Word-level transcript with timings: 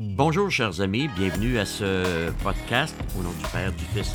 Bonjour 0.00 0.50
chers 0.50 0.80
amis, 0.80 1.08
bienvenue 1.16 1.58
à 1.58 1.64
ce 1.64 2.30
podcast 2.42 2.94
au 3.18 3.22
nom 3.22 3.30
du 3.30 3.44
Père, 3.50 3.72
du 3.72 3.84
Fils 3.84 4.12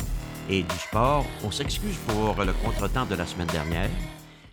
et 0.48 0.62
du 0.62 0.76
Sport. 0.76 1.24
On 1.42 1.50
s'excuse 1.50 1.96
pour 2.06 2.36
le 2.44 2.52
contretemps 2.64 3.06
de 3.06 3.16
la 3.16 3.26
semaine 3.26 3.48
dernière. 3.48 3.90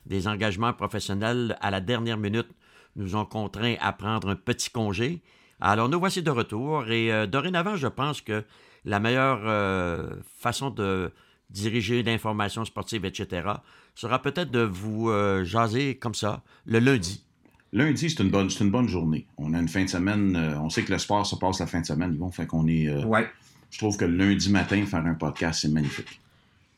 Des 0.07 0.27
engagements 0.27 0.73
professionnels 0.73 1.55
à 1.61 1.69
la 1.69 1.81
dernière 1.81 2.17
minute 2.17 2.49
nous 2.95 3.15
ont 3.15 3.25
contraints 3.25 3.75
à 3.79 3.93
prendre 3.93 4.29
un 4.29 4.35
petit 4.35 4.71
congé. 4.71 5.21
Alors 5.61 5.89
nous 5.89 5.99
voici 5.99 6.23
de 6.23 6.31
retour 6.31 6.89
et 6.89 7.11
euh, 7.11 7.27
dorénavant 7.27 7.75
je 7.75 7.87
pense 7.87 8.21
que 8.21 8.43
la 8.89 8.99
meilleure 8.99 9.41
euh, 9.45 10.09
façon 10.39 10.69
de 10.71 11.11
diriger 11.49 12.03
l'information 12.03 12.65
sportive, 12.65 13.05
etc., 13.05 13.47
sera 13.95 14.21
peut-être 14.21 14.51
de 14.51 14.61
vous 14.61 15.09
euh, 15.09 15.43
jaser 15.43 15.95
comme 15.95 16.13
ça 16.15 16.41
le 16.65 16.79
lundi. 16.79 17.23
Lundi, 17.71 18.09
c'est 18.09 18.23
une, 18.23 18.29
bonne, 18.31 18.49
c'est 18.49 18.63
une 18.63 18.71
bonne 18.71 18.87
journée. 18.87 19.27
On 19.37 19.53
a 19.53 19.59
une 19.59 19.67
fin 19.67 19.83
de 19.83 19.89
semaine. 19.89 20.35
euh, 20.35 20.59
on 20.59 20.69
sait 20.69 20.83
que 20.83 20.91
le 20.91 20.97
sport 20.97 21.25
se 21.25 21.35
passe 21.35 21.59
la 21.59 21.67
fin 21.67 21.81
de 21.81 21.85
semaine, 21.85 22.13
Yvon. 22.15 22.31
Fait 22.31 22.47
qu'on 22.47 22.67
est. 22.67 22.89
Ouais. 23.03 23.29
Je 23.69 23.77
trouve 23.77 23.95
que 23.97 24.05
le 24.05 24.15
lundi 24.17 24.49
matin, 24.51 24.83
faire 24.87 25.05
un 25.05 25.13
podcast, 25.13 25.59
c'est 25.61 25.69
magnifique. 25.69 26.19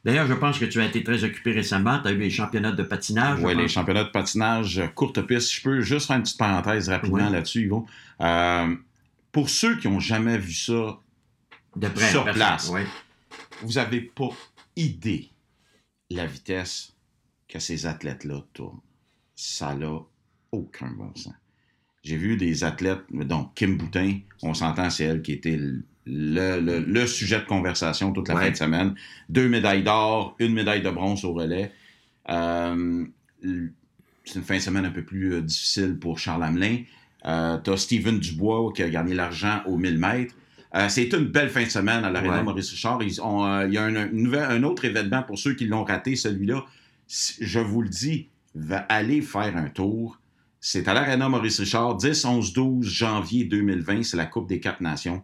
D'ailleurs, 0.03 0.27
je 0.27 0.33
pense 0.33 0.57
que 0.59 0.65
tu 0.65 0.81
as 0.81 0.85
été 0.85 1.03
très 1.03 1.23
occupé 1.23 1.51
récemment. 1.53 1.99
Tu 2.01 2.07
as 2.09 2.11
eu 2.11 2.17
les 2.17 2.29
championnats 2.29 2.71
de 2.73 2.83
patinage. 2.83 3.41
Ouais, 3.41 3.55
les 3.55 3.67
championnats 3.69 4.03
de 4.03 4.09
patinage, 4.09 4.81
courte 4.95 5.21
piste. 5.21 5.53
Je 5.53 5.61
peux 5.61 5.79
juste 5.81 6.07
faire 6.07 6.17
une 6.17 6.23
petite 6.23 6.39
parenthèse 6.39 6.89
rapidement 6.89 7.17
Ouais. 7.27 7.29
là-dessus, 7.29 7.61
Yvon. 7.65 7.85
Euh, 8.19 8.75
pour 9.31 9.49
ceux 9.49 9.77
qui 9.77 9.87
n'ont 9.87 9.99
jamais 9.99 10.37
vu 10.37 10.53
ça, 10.53 10.97
de 11.75 11.87
près, 11.87 12.09
sur 12.09 12.23
personne. 12.23 12.39
place. 12.39 12.69
Ouais. 12.69 12.85
vous 13.61 13.73
n'avez 13.73 14.01
pas 14.01 14.29
idée 14.75 15.29
la 16.09 16.25
vitesse 16.25 16.93
que 17.47 17.59
ces 17.59 17.85
athlètes-là 17.85 18.43
tournent. 18.53 18.79
Ça 19.35 19.73
n'a 19.75 19.99
aucun 20.51 20.87
bon 20.91 21.13
sens. 21.15 21.33
J'ai 22.03 22.17
vu 22.17 22.35
des 22.37 22.63
athlètes, 22.63 23.01
donc 23.11 23.53
Kim 23.55 23.77
Boutin, 23.77 24.19
on 24.41 24.53
s'entend, 24.53 24.89
c'est 24.89 25.03
elle 25.05 25.21
qui 25.21 25.33
était 25.33 25.55
le, 25.57 25.83
le- 26.59 26.79
le 26.79 27.07
sujet 27.07 27.39
de 27.39 27.45
conversation 27.45 28.11
toute 28.11 28.27
la 28.27 28.35
Ouais. 28.35 28.45
fin 28.45 28.51
de 28.51 28.55
semaine. 28.57 28.95
Deux 29.29 29.47
médailles 29.47 29.83
d'or, 29.83 30.35
une 30.39 30.53
médaille 30.53 30.81
de 30.81 30.89
bronze 30.89 31.23
au 31.25 31.33
relais. 31.33 31.71
Euh, 32.29 33.05
c'est 34.25 34.35
une 34.35 34.43
fin 34.43 34.55
de 34.57 34.61
semaine 34.61 34.85
un 34.85 34.91
peu 34.91 35.03
plus 35.03 35.33
euh, 35.35 35.41
difficile 35.41 35.97
pour 35.99 36.17
Charles 36.19 36.43
Hamelin. 36.43 36.83
Euh, 37.25 37.57
tu 37.59 37.69
as 37.69 37.77
Steven 37.77 38.19
Dubois 38.19 38.71
qui 38.73 38.81
a 38.83 38.89
gagné 38.89 39.13
l'argent 39.13 39.61
aux 39.67 39.77
1000 39.77 39.97
mètres. 39.97 40.33
Euh, 40.75 40.87
c'est 40.89 41.11
une 41.13 41.25
belle 41.25 41.49
fin 41.49 41.63
de 41.63 41.69
semaine 41.69 42.05
à 42.05 42.09
l'Arena 42.09 42.37
Ouais. 42.37 42.43
Maurice 42.43 42.69
Richard. 42.71 43.03
Ils 43.03 43.21
ont, 43.21 43.45
euh, 43.45 43.67
il 43.67 43.73
y 43.73 43.77
a 43.77 43.83
un, 43.83 43.95
un 43.95 44.07
nouvel- 44.11 44.47
un 44.49 44.63
autre 44.63 44.85
événement 44.85 45.21
pour 45.23 45.37
ceux 45.37 45.53
qui 45.53 45.65
l'ont 45.65 45.83
raté, 45.83 46.15
celui-là. 46.15 46.63
Je 47.07 47.59
vous 47.59 47.81
le 47.81 47.89
dis, 47.89 48.29
va 48.55 48.77
aller 48.89 49.21
faire 49.21 49.55
un 49.57 49.67
tour. 49.69 50.17
C'est 50.61 50.87
à 50.87 50.93
l'Arena 50.93 51.27
Maurice 51.27 51.59
Richard, 51.59 51.97
10, 51.97 52.23
11, 52.23 52.53
12 52.53 52.87
janvier 52.87 53.43
2020. 53.45 54.03
C'est 54.03 54.15
la 54.17 54.25
Coupe 54.27 54.47
des 54.47 54.59
quatre 54.61 54.79
nations. 54.81 55.21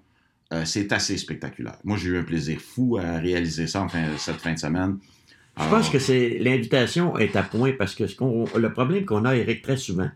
Euh, 0.53 0.63
c'est 0.65 0.91
assez 0.91 1.17
spectaculaire. 1.17 1.77
Moi, 1.83 1.97
j'ai 1.97 2.09
eu 2.09 2.17
un 2.17 2.23
plaisir 2.23 2.59
fou 2.59 2.97
à 2.97 3.17
réaliser 3.17 3.67
ça 3.67 3.81
en 3.83 3.87
fin- 3.89 4.17
cette 4.17 4.37
fin 4.37 4.53
de 4.53 4.59
semaine. 4.59 4.97
Je 5.59 5.67
pense 5.69 5.89
que 5.89 5.97
c'est 5.99 6.37
l'invitation 6.39 7.17
est 7.17 7.35
à 7.35 7.41
point 7.43 7.71
parce 7.77 7.95
que 7.95 8.05
ce 8.07 8.15
qu'on- 8.15 8.45
le 8.55 8.71
problème 8.73 9.05
qu'on 9.05 9.25
a, 9.25 9.35
Eric, 9.35 9.61
très 9.63 9.75
souvent, 9.77 10.09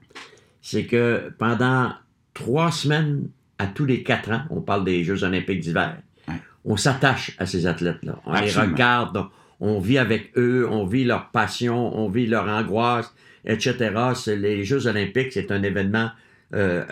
c'est 0.62 0.86
que 0.86 1.34
pendant 1.40 1.94
trois 2.34 2.72
semaines 2.72 3.28
à 3.64 3.68
tous 3.68 3.86
les 3.86 4.02
quatre 4.04 4.32
ans, 4.32 4.44
on 4.50 4.62
parle 4.62 4.84
des 4.86 5.04
Jeux 5.04 5.24
olympiques 5.24 5.60
d'hiver, 5.62 5.98
Ouais. 6.28 6.36
on 6.66 6.78
s'attache 6.78 7.36
à 7.38 7.46
ces 7.46 7.66
athlètes-là. 7.68 8.16
On 8.26 8.32
Absolument. 8.34 8.64
les 8.64 8.72
regarde, 8.74 9.26
on 9.60 9.80
vit 9.80 9.98
avec 10.00 10.32
eux, 10.38 10.68
on 10.70 10.86
vit 10.86 11.04
leur 11.06 11.30
passion, 11.32 11.78
on 11.98 12.08
vit 12.10 12.28
leur 12.28 12.48
angoisse, 12.48 13.14
etc. 13.46 13.76
C'est 14.16 14.36
les 14.38 14.64
Jeux 14.64 14.88
olympiques, 14.88 15.32
c'est 15.34 15.52
un 15.52 15.62
événement 15.64 16.10
euh, 16.54 16.84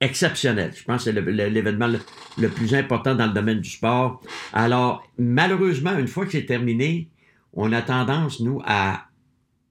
exceptionnel. 0.00 0.72
Je 0.76 0.82
pense 0.84 1.04
que 1.04 1.12
c'est 1.12 1.20
le- 1.20 1.30
l'événement 1.48 1.86
le, 1.86 2.00
le 2.38 2.48
plus 2.48 2.74
important 2.74 3.14
dans 3.14 3.26
le 3.26 3.32
domaine 3.32 3.60
du 3.60 3.70
sport. 3.70 4.20
Alors, 4.52 5.06
malheureusement, 5.18 5.96
une 5.98 6.08
fois 6.08 6.24
que 6.26 6.32
c'est 6.32 6.46
terminé, 6.46 7.08
on 7.52 7.72
a 7.72 7.82
tendance, 7.82 8.40
nous, 8.40 8.60
à 8.66 9.06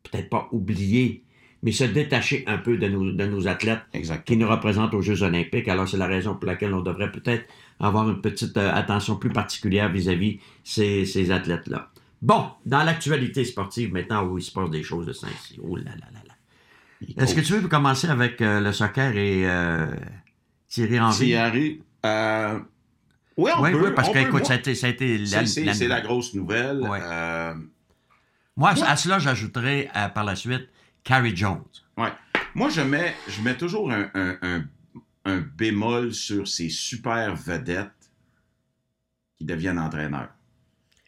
peut-être 0.04 0.30
pas 0.30 0.48
oublier, 0.52 1.24
mais 1.64 1.72
se 1.72 1.84
détacher 1.84 2.44
un 2.48 2.58
peu 2.58 2.78
de 2.78 2.88
nos, 2.88 3.12
de 3.12 3.26
nos 3.26 3.48
athlètes 3.48 3.82
qui 4.26 4.38
nous 4.38 4.48
représentent 4.50 4.94
aux 4.94 5.02
Jeux 5.02 5.22
olympiques. 5.24 5.68
Alors, 5.68 5.88
c'est 5.88 5.98
la 5.98 6.08
raison 6.08 6.36
pour 6.36 6.46
laquelle 6.48 6.74
on 6.74 6.82
devrait 6.82 7.12
peut-être 7.12 7.46
avoir 7.80 8.10
une 8.10 8.22
petite 8.22 8.58
euh, 8.58 8.72
attention 8.74 9.16
plus 9.16 9.30
particulière 9.32 9.90
vis-à-vis 9.92 10.40
ces, 10.64 11.06
ces 11.06 11.32
athlètes-là. 11.32 11.90
Bon, 12.22 12.46
dans 12.66 12.84
l'actualité 12.84 13.44
sportive, 13.46 13.92
maintenant, 13.94 14.24
où 14.26 14.38
il 14.38 14.44
se 14.44 14.52
passe 14.52 14.70
des 14.70 14.84
choses 14.84 15.06
de 15.08 15.14
Saint-Cyr. 15.14 15.60
Oh 15.64 15.76
là 15.76 15.84
là 15.86 16.08
là 16.14 16.20
là. 16.28 17.24
Est-ce 17.24 17.34
que 17.34 17.42
tu 17.42 17.54
veux 17.54 17.68
commencer 17.68 18.08
avec 18.08 18.42
euh, 18.42 18.60
le 18.60 18.72
soccer 18.72 19.16
et 19.18 19.50
euh, 19.50 19.88
Thierry 20.68 21.00
Henry? 21.00 21.16
Thierry, 21.26 21.82
euh, 22.06 22.60
oui, 23.38 23.52
on 23.58 23.64
Oui, 23.64 23.72
peut. 23.72 23.86
oui, 23.86 23.92
parce 23.96 24.10
on 24.10 24.14
que, 24.14 24.18
peut, 24.20 24.24
écoute, 24.26 24.40
moi, 24.42 24.44
ça 24.46 24.54
a 24.54 24.58
été, 24.58 24.76
ça 24.76 24.86
a 24.88 24.90
été 24.92 25.18
la, 25.18 25.74
la- 25.88 26.02
grosse 26.02 26.36
nouvelle. 26.36 26.82
Ouais. 26.82 27.00
Moi, 28.56 28.70
à 28.86 28.96
cela, 28.96 29.18
j'ajouterais 29.18 29.90
par 30.14 30.24
la 30.24 30.36
suite 30.36 30.68
Carrie 31.04 31.36
Jones. 31.36 31.64
Moi, 32.54 32.70
je 32.70 32.82
mets, 32.82 33.16
je 33.30 33.42
mets 33.42 33.56
toujours 33.56 33.92
un, 33.92 34.10
un- 34.14 34.38
un- 34.42 34.64
un 35.26 35.38
bémol 35.40 36.14
sur 36.14 36.48
ces 36.48 36.68
super 36.70 37.34
vedettes 37.36 37.92
qui 39.38 39.46
deviennent 39.46 39.80
entraîneurs. 39.80 40.30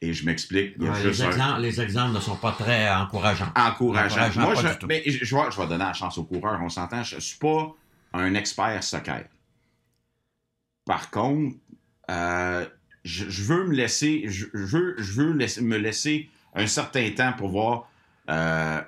Et 0.02 0.14
je 0.14 0.26
m'explique. 0.26 0.78
Ouais, 0.80 1.04
les, 1.04 1.24
exemples, 1.24 1.62
les 1.62 1.82
exemples 1.82 2.14
ne 2.16 2.20
sont 2.20 2.36
pas 2.38 2.52
très 2.54 2.90
encourageants. 2.94 3.52
encourageant. 3.56 4.16
Encourageant, 4.26 4.42
Moi, 4.42 4.56
je, 4.56 4.86
mais 4.86 5.02
je, 5.06 5.24
je 5.26 5.36
vais, 5.36 5.52
je 5.52 5.58
vais 5.62 5.68
donner 5.68 5.84
la 5.86 5.94
chance 5.94 6.18
aux 6.18 6.24
coureurs, 6.26 6.60
on 6.62 6.70
s'entend. 6.70 7.04
Je 7.04 7.16
ne 7.16 7.20
suis 7.22 7.38
pas 7.40 7.74
un 8.14 8.34
expert 8.36 8.82
soccer. 8.84 9.26
Par 10.86 11.10
contre, 11.10 11.56
euh, 12.10 12.66
je, 13.06 13.30
je 13.30 13.44
veux 13.44 13.66
me 13.66 13.74
laisser, 13.74 14.24
je, 14.28 14.46
je 14.54 14.66
veux, 14.78 14.96
je 14.98 15.12
veux 15.14 15.32
laisser- 15.34 15.62
me 15.62 15.78
laisser 15.78 16.30
un 16.54 16.68
certain 16.68 17.10
temps 17.12 17.34
pour 17.34 17.50
voir 17.50 17.90
euh, 18.30 18.82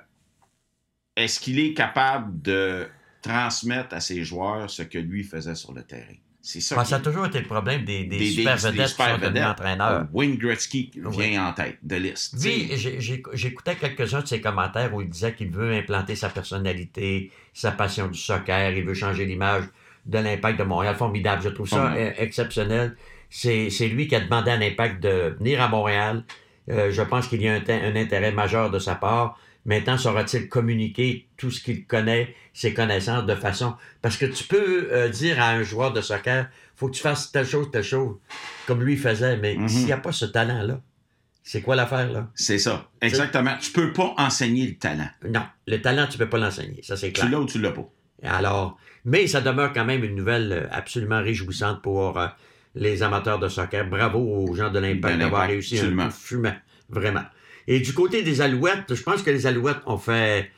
est-ce 1.16 1.40
qu'il 1.40 1.58
est 1.58 1.74
capable 1.74 2.40
de 2.42 2.86
transmettre 3.22 3.94
à 3.94 4.00
ses 4.00 4.22
joueurs 4.24 4.70
ce 4.70 4.82
que 4.82 4.98
lui 4.98 5.24
faisait 5.24 5.54
sur 5.54 5.72
le 5.72 5.82
terrain? 5.82 6.14
C'est 6.42 6.60
ça. 6.60 6.76
Qui- 6.80 6.90
ça 6.90 6.96
a 6.96 7.00
toujours 7.00 7.26
été 7.26 7.40
le 7.40 7.44
problème 7.46 7.84
des, 7.84 8.04
des, 8.04 8.18
des- 8.18 8.26
super 8.30 8.56
vedettes 8.56 8.76
des 8.76 8.86
super 8.86 9.06
qui 9.06 9.12
sont 9.20 9.26
vedettes. 9.26 9.44
entraîneurs. 9.44 10.06
Wayne 10.12 10.36
Gretzky 10.36 10.92
vient 11.10 11.48
en 11.48 11.52
tête 11.52 11.78
de 11.82 11.96
liste. 11.96 12.36
Oui, 12.40 12.70
j'écoutais 13.32 13.74
quelques-uns 13.74 14.20
de 14.20 14.26
ses 14.28 14.40
commentaires 14.40 14.94
où 14.94 15.02
il 15.02 15.08
disait 15.08 15.34
qu'il 15.34 15.50
veut 15.50 15.72
implanter 15.74 16.14
sa 16.14 16.28
personnalité, 16.28 17.32
sa 17.52 17.72
passion 17.72 18.06
du 18.06 18.18
soccer, 18.18 18.70
il 18.76 18.84
veut 18.84 18.94
changer 18.94 19.24
l'image 19.24 19.64
de 20.04 20.18
l'Impact 20.18 20.58
de 20.60 20.64
Montréal. 20.64 20.94
Formidable, 20.94 21.42
je 21.42 21.48
trouve 21.48 21.68
ça 21.68 21.92
euh, 21.94 22.12
exceptionnel. 22.18 22.96
C'est 23.28 23.88
lui 23.88 24.06
qui 24.06 24.14
a 24.14 24.20
demandé 24.20 24.52
à 24.52 24.56
l'Impact 24.56 25.02
de 25.02 25.34
venir 25.40 25.60
à 25.60 25.66
Montréal. 25.66 26.22
Euh, 26.70 26.92
je 26.92 27.02
pense 27.02 27.26
qu'il 27.26 27.42
y 27.42 27.48
a 27.48 27.54
un 27.54 27.96
intérêt 27.96 28.30
majeur 28.30 28.70
de 28.70 28.78
sa 28.78 28.94
part. 28.94 29.36
Maintenant, 29.66 29.98
saura-t-il 29.98 30.48
communiquer 30.48 31.26
tout 31.36 31.50
ce 31.50 31.60
qu'il 31.60 31.86
connaît, 31.86 32.34
ses 32.54 32.72
connaissances 32.72 33.26
de 33.26 33.34
façon... 33.34 33.74
Parce 34.00 34.16
que 34.16 34.24
tu 34.24 34.44
peux 34.44 34.88
euh, 34.92 35.08
dire 35.08 35.42
à 35.42 35.50
un 35.50 35.62
joueur 35.62 35.92
de 35.92 36.00
soccer, 36.00 36.48
faut 36.76 36.86
que 36.88 36.94
tu 36.94 37.02
fasses 37.02 37.30
telle 37.32 37.46
chose, 37.46 37.68
telle 37.70 37.82
chose, 37.82 38.16
comme 38.66 38.82
lui 38.82 38.96
faisait, 38.96 39.36
mais 39.36 39.56
Mhm. 39.56 39.68
s'il 39.68 39.84
n'y 39.86 39.92
a 39.92 39.96
pas 39.98 40.12
ce 40.12 40.24
talent-là, 40.24 40.80
c'est 41.42 41.62
quoi 41.62 41.74
l'affaire, 41.76 42.10
là? 42.12 42.30
C'est 42.34 42.58
ça. 42.58 42.88
Exactement. 43.00 43.56
Tu 43.60 43.72
peux 43.72 43.92
pas 43.92 44.14
enseigner 44.18 44.66
le 44.68 44.74
talent. 44.76 45.08
Non, 45.28 45.42
le 45.66 45.78
talent, 45.82 46.06
tu 46.08 46.16
peux 46.16 46.28
pas 46.28 46.38
l'enseigner, 46.38 46.80
ça 46.82 46.96
c'est 46.96 47.08
Tu 47.08 47.20
clair. 47.20 47.30
l'as 47.30 47.40
ou 47.40 47.46
tu 47.46 47.60
l'as 47.60 47.72
pas. 47.72 47.88
Alors, 48.22 48.78
mais 49.04 49.26
ça 49.26 49.40
demeure 49.40 49.72
quand 49.72 49.84
même 49.84 50.02
une 50.04 50.14
nouvelle 50.14 50.52
euh, 50.52 50.66
absolument 50.70 51.20
réjouissante 51.22 51.82
pour 51.82 52.18
euh, 52.18 52.26
les 52.76 53.02
amateurs 53.02 53.38
de 53.38 53.48
soccer. 53.48 53.84
Bravo 53.88 54.18
aux 54.20 54.54
gens 54.54 54.70
de 54.70 54.78
l'Impact 54.78 55.18
d'avoir 55.18 55.46
réussi 55.48 55.76
un 55.76 55.80
absolument. 55.82 56.06
coup 56.06 56.12
fumant, 56.12 56.54
vraiment. 56.88 57.22
Et 57.68 57.80
du 57.80 57.92
côté 57.92 58.22
des 58.22 58.40
Alouettes, 58.40 58.94
je 58.94 59.02
pense 59.02 59.22
que 59.22 59.30
les 59.30 59.46
Alouettes 59.46 59.82
ont 59.86 59.98
fait 59.98 60.50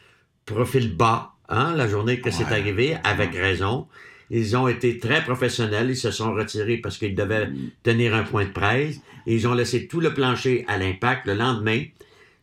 profil 0.45 0.95
bas 0.97 1.33
hein, 1.49 1.75
la 1.75 1.89
journée 1.89 2.21
que 2.21 2.31
c'est 2.31 2.45
arrivé, 2.45 2.97
avec 3.05 3.35
raison. 3.35 3.87
Ils 4.31 4.57
ont 4.57 4.69
été 4.69 4.99
très 4.99 5.25
professionnels, 5.25 5.91
ils 5.91 5.97
se 5.97 6.11
sont 6.11 6.35
retirés 6.35 6.77
parce 6.79 6.99
qu'ils 6.99 7.15
devaient 7.15 7.49
tenir 7.83 8.15
un 8.15 8.25
point 8.25 8.45
de 8.45 8.51
presse. 8.51 8.97
Et 9.27 9.35
ils 9.35 9.49
ont 9.49 9.55
laissé 9.55 9.87
tout 9.87 10.01
le 10.01 10.13
plancher 10.13 10.65
à 10.69 10.77
l'impact 10.77 11.27
le 11.27 11.35
lendemain. 11.35 11.83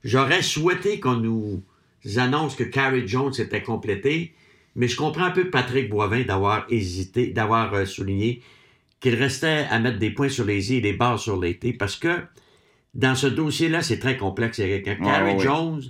J'aurais 0.04 0.42
souhaité 0.42 1.00
qu'on 1.00 1.18
nous 1.18 1.64
annonce 2.18 2.56
que 2.56 2.64
Carrie 2.64 3.08
Jones 3.08 3.34
était 3.38 3.64
complété, 3.64 4.34
mais 4.76 4.88
je 4.88 4.96
comprends 4.96 5.26
un 5.26 5.32
peu 5.32 5.50
Patrick 5.50 5.90
Boivin 5.90 6.24
d'avoir 6.24 6.66
hésité, 6.70 7.28
d'avoir 7.28 7.74
euh, 7.74 7.86
souligné 7.86 8.42
qu'il 9.00 9.16
restait 9.16 9.66
à 9.70 9.80
mettre 9.80 10.00
des 10.00 10.12
points 10.12 10.30
sur 10.30 10.46
les 10.46 10.74
i 10.74 10.78
et 10.78 10.82
des 10.82 10.94
barres 10.94 11.20
sur 11.20 11.40
les 11.40 11.58
t, 11.58 11.74
parce 11.74 11.96
que 11.96 12.10
dans 12.96 13.14
ce 13.16 13.28
dossier-là, 13.28 13.82
c'est 13.82 14.00
très 14.00 14.18
complexe, 14.18 14.58
Eric. 14.60 14.88
hein. 14.88 14.98
Ouais, 15.00 15.06
Carrie 15.06 15.34
ouais. 15.36 15.40
Jones 15.44 15.84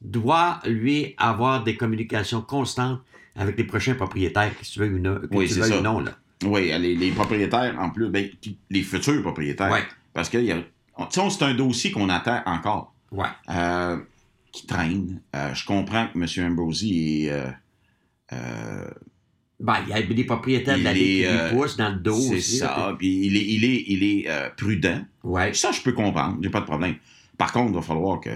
doit, 0.00 0.60
lui, 0.64 1.14
avoir 1.18 1.64
des 1.64 1.76
communications 1.76 2.40
constantes 2.42 3.00
avec 3.34 3.56
les 3.58 3.64
prochains 3.64 3.94
propriétaires, 3.94 4.56
que 4.58 4.64
tu 4.64 4.78
veux 4.78 4.94
ou 4.94 4.98
non, 4.98 5.20
Oui, 5.32 5.48
tu 5.48 5.60
ou 5.60 5.80
non. 5.82 6.00
Là. 6.00 6.12
Oui, 6.44 6.70
les, 6.78 6.94
les 6.94 7.10
propriétaires, 7.10 7.76
en 7.78 7.90
plus, 7.90 8.08
ben, 8.08 8.28
les 8.70 8.82
futurs 8.82 9.20
propriétaires. 9.22 9.70
Ouais. 9.70 9.82
Parce 10.14 10.28
que 10.30 10.38
c'est 11.10 11.42
un 11.42 11.54
dossier 11.54 11.90
qu'on 11.90 12.08
attend 12.08 12.42
encore. 12.46 12.94
Ouais. 13.12 13.26
euh, 13.50 13.98
qui 14.52 14.66
traîne. 14.66 15.20
Euh, 15.34 15.54
je 15.54 15.64
comprends 15.66 16.08
que 16.08 16.18
M. 16.18 16.50
Ambrosi 16.52 17.24
est. 17.26 17.30
euh, 17.30 17.50
euh, 18.32 18.90
Ben, 19.58 19.76
il 19.86 19.90
y 19.90 19.92
a 19.94 20.02
des 20.02 20.24
propriétaires 20.24 20.78
de 20.78 20.84
la 20.84 20.92
Ligue 20.92 21.02
qui 21.02 21.18
lui 21.20 21.26
euh, 21.26 21.50
poussent 21.50 21.76
dans 21.76 21.88
le 21.88 21.96
dos 21.96 22.14
c'est 22.14 22.40
ça. 22.40 22.94
Puis 22.98 23.26
il 23.26 23.36
est, 23.36 23.44
il 23.44 23.64
est, 23.64 23.84
il 23.86 24.02
est 24.04 24.24
euh, 24.28 24.50
prudent. 24.56 25.00
Ouais. 25.24 25.54
Ça, 25.54 25.72
je 25.72 25.80
peux 25.80 25.92
comprendre. 25.92 26.36
J'ai 26.42 26.50
pas 26.50 26.60
de 26.60 26.66
problème. 26.66 26.96
Par 27.38 27.52
contre, 27.52 27.70
il 27.70 27.74
va 27.74 27.82
falloir 27.82 28.20
que, 28.20 28.30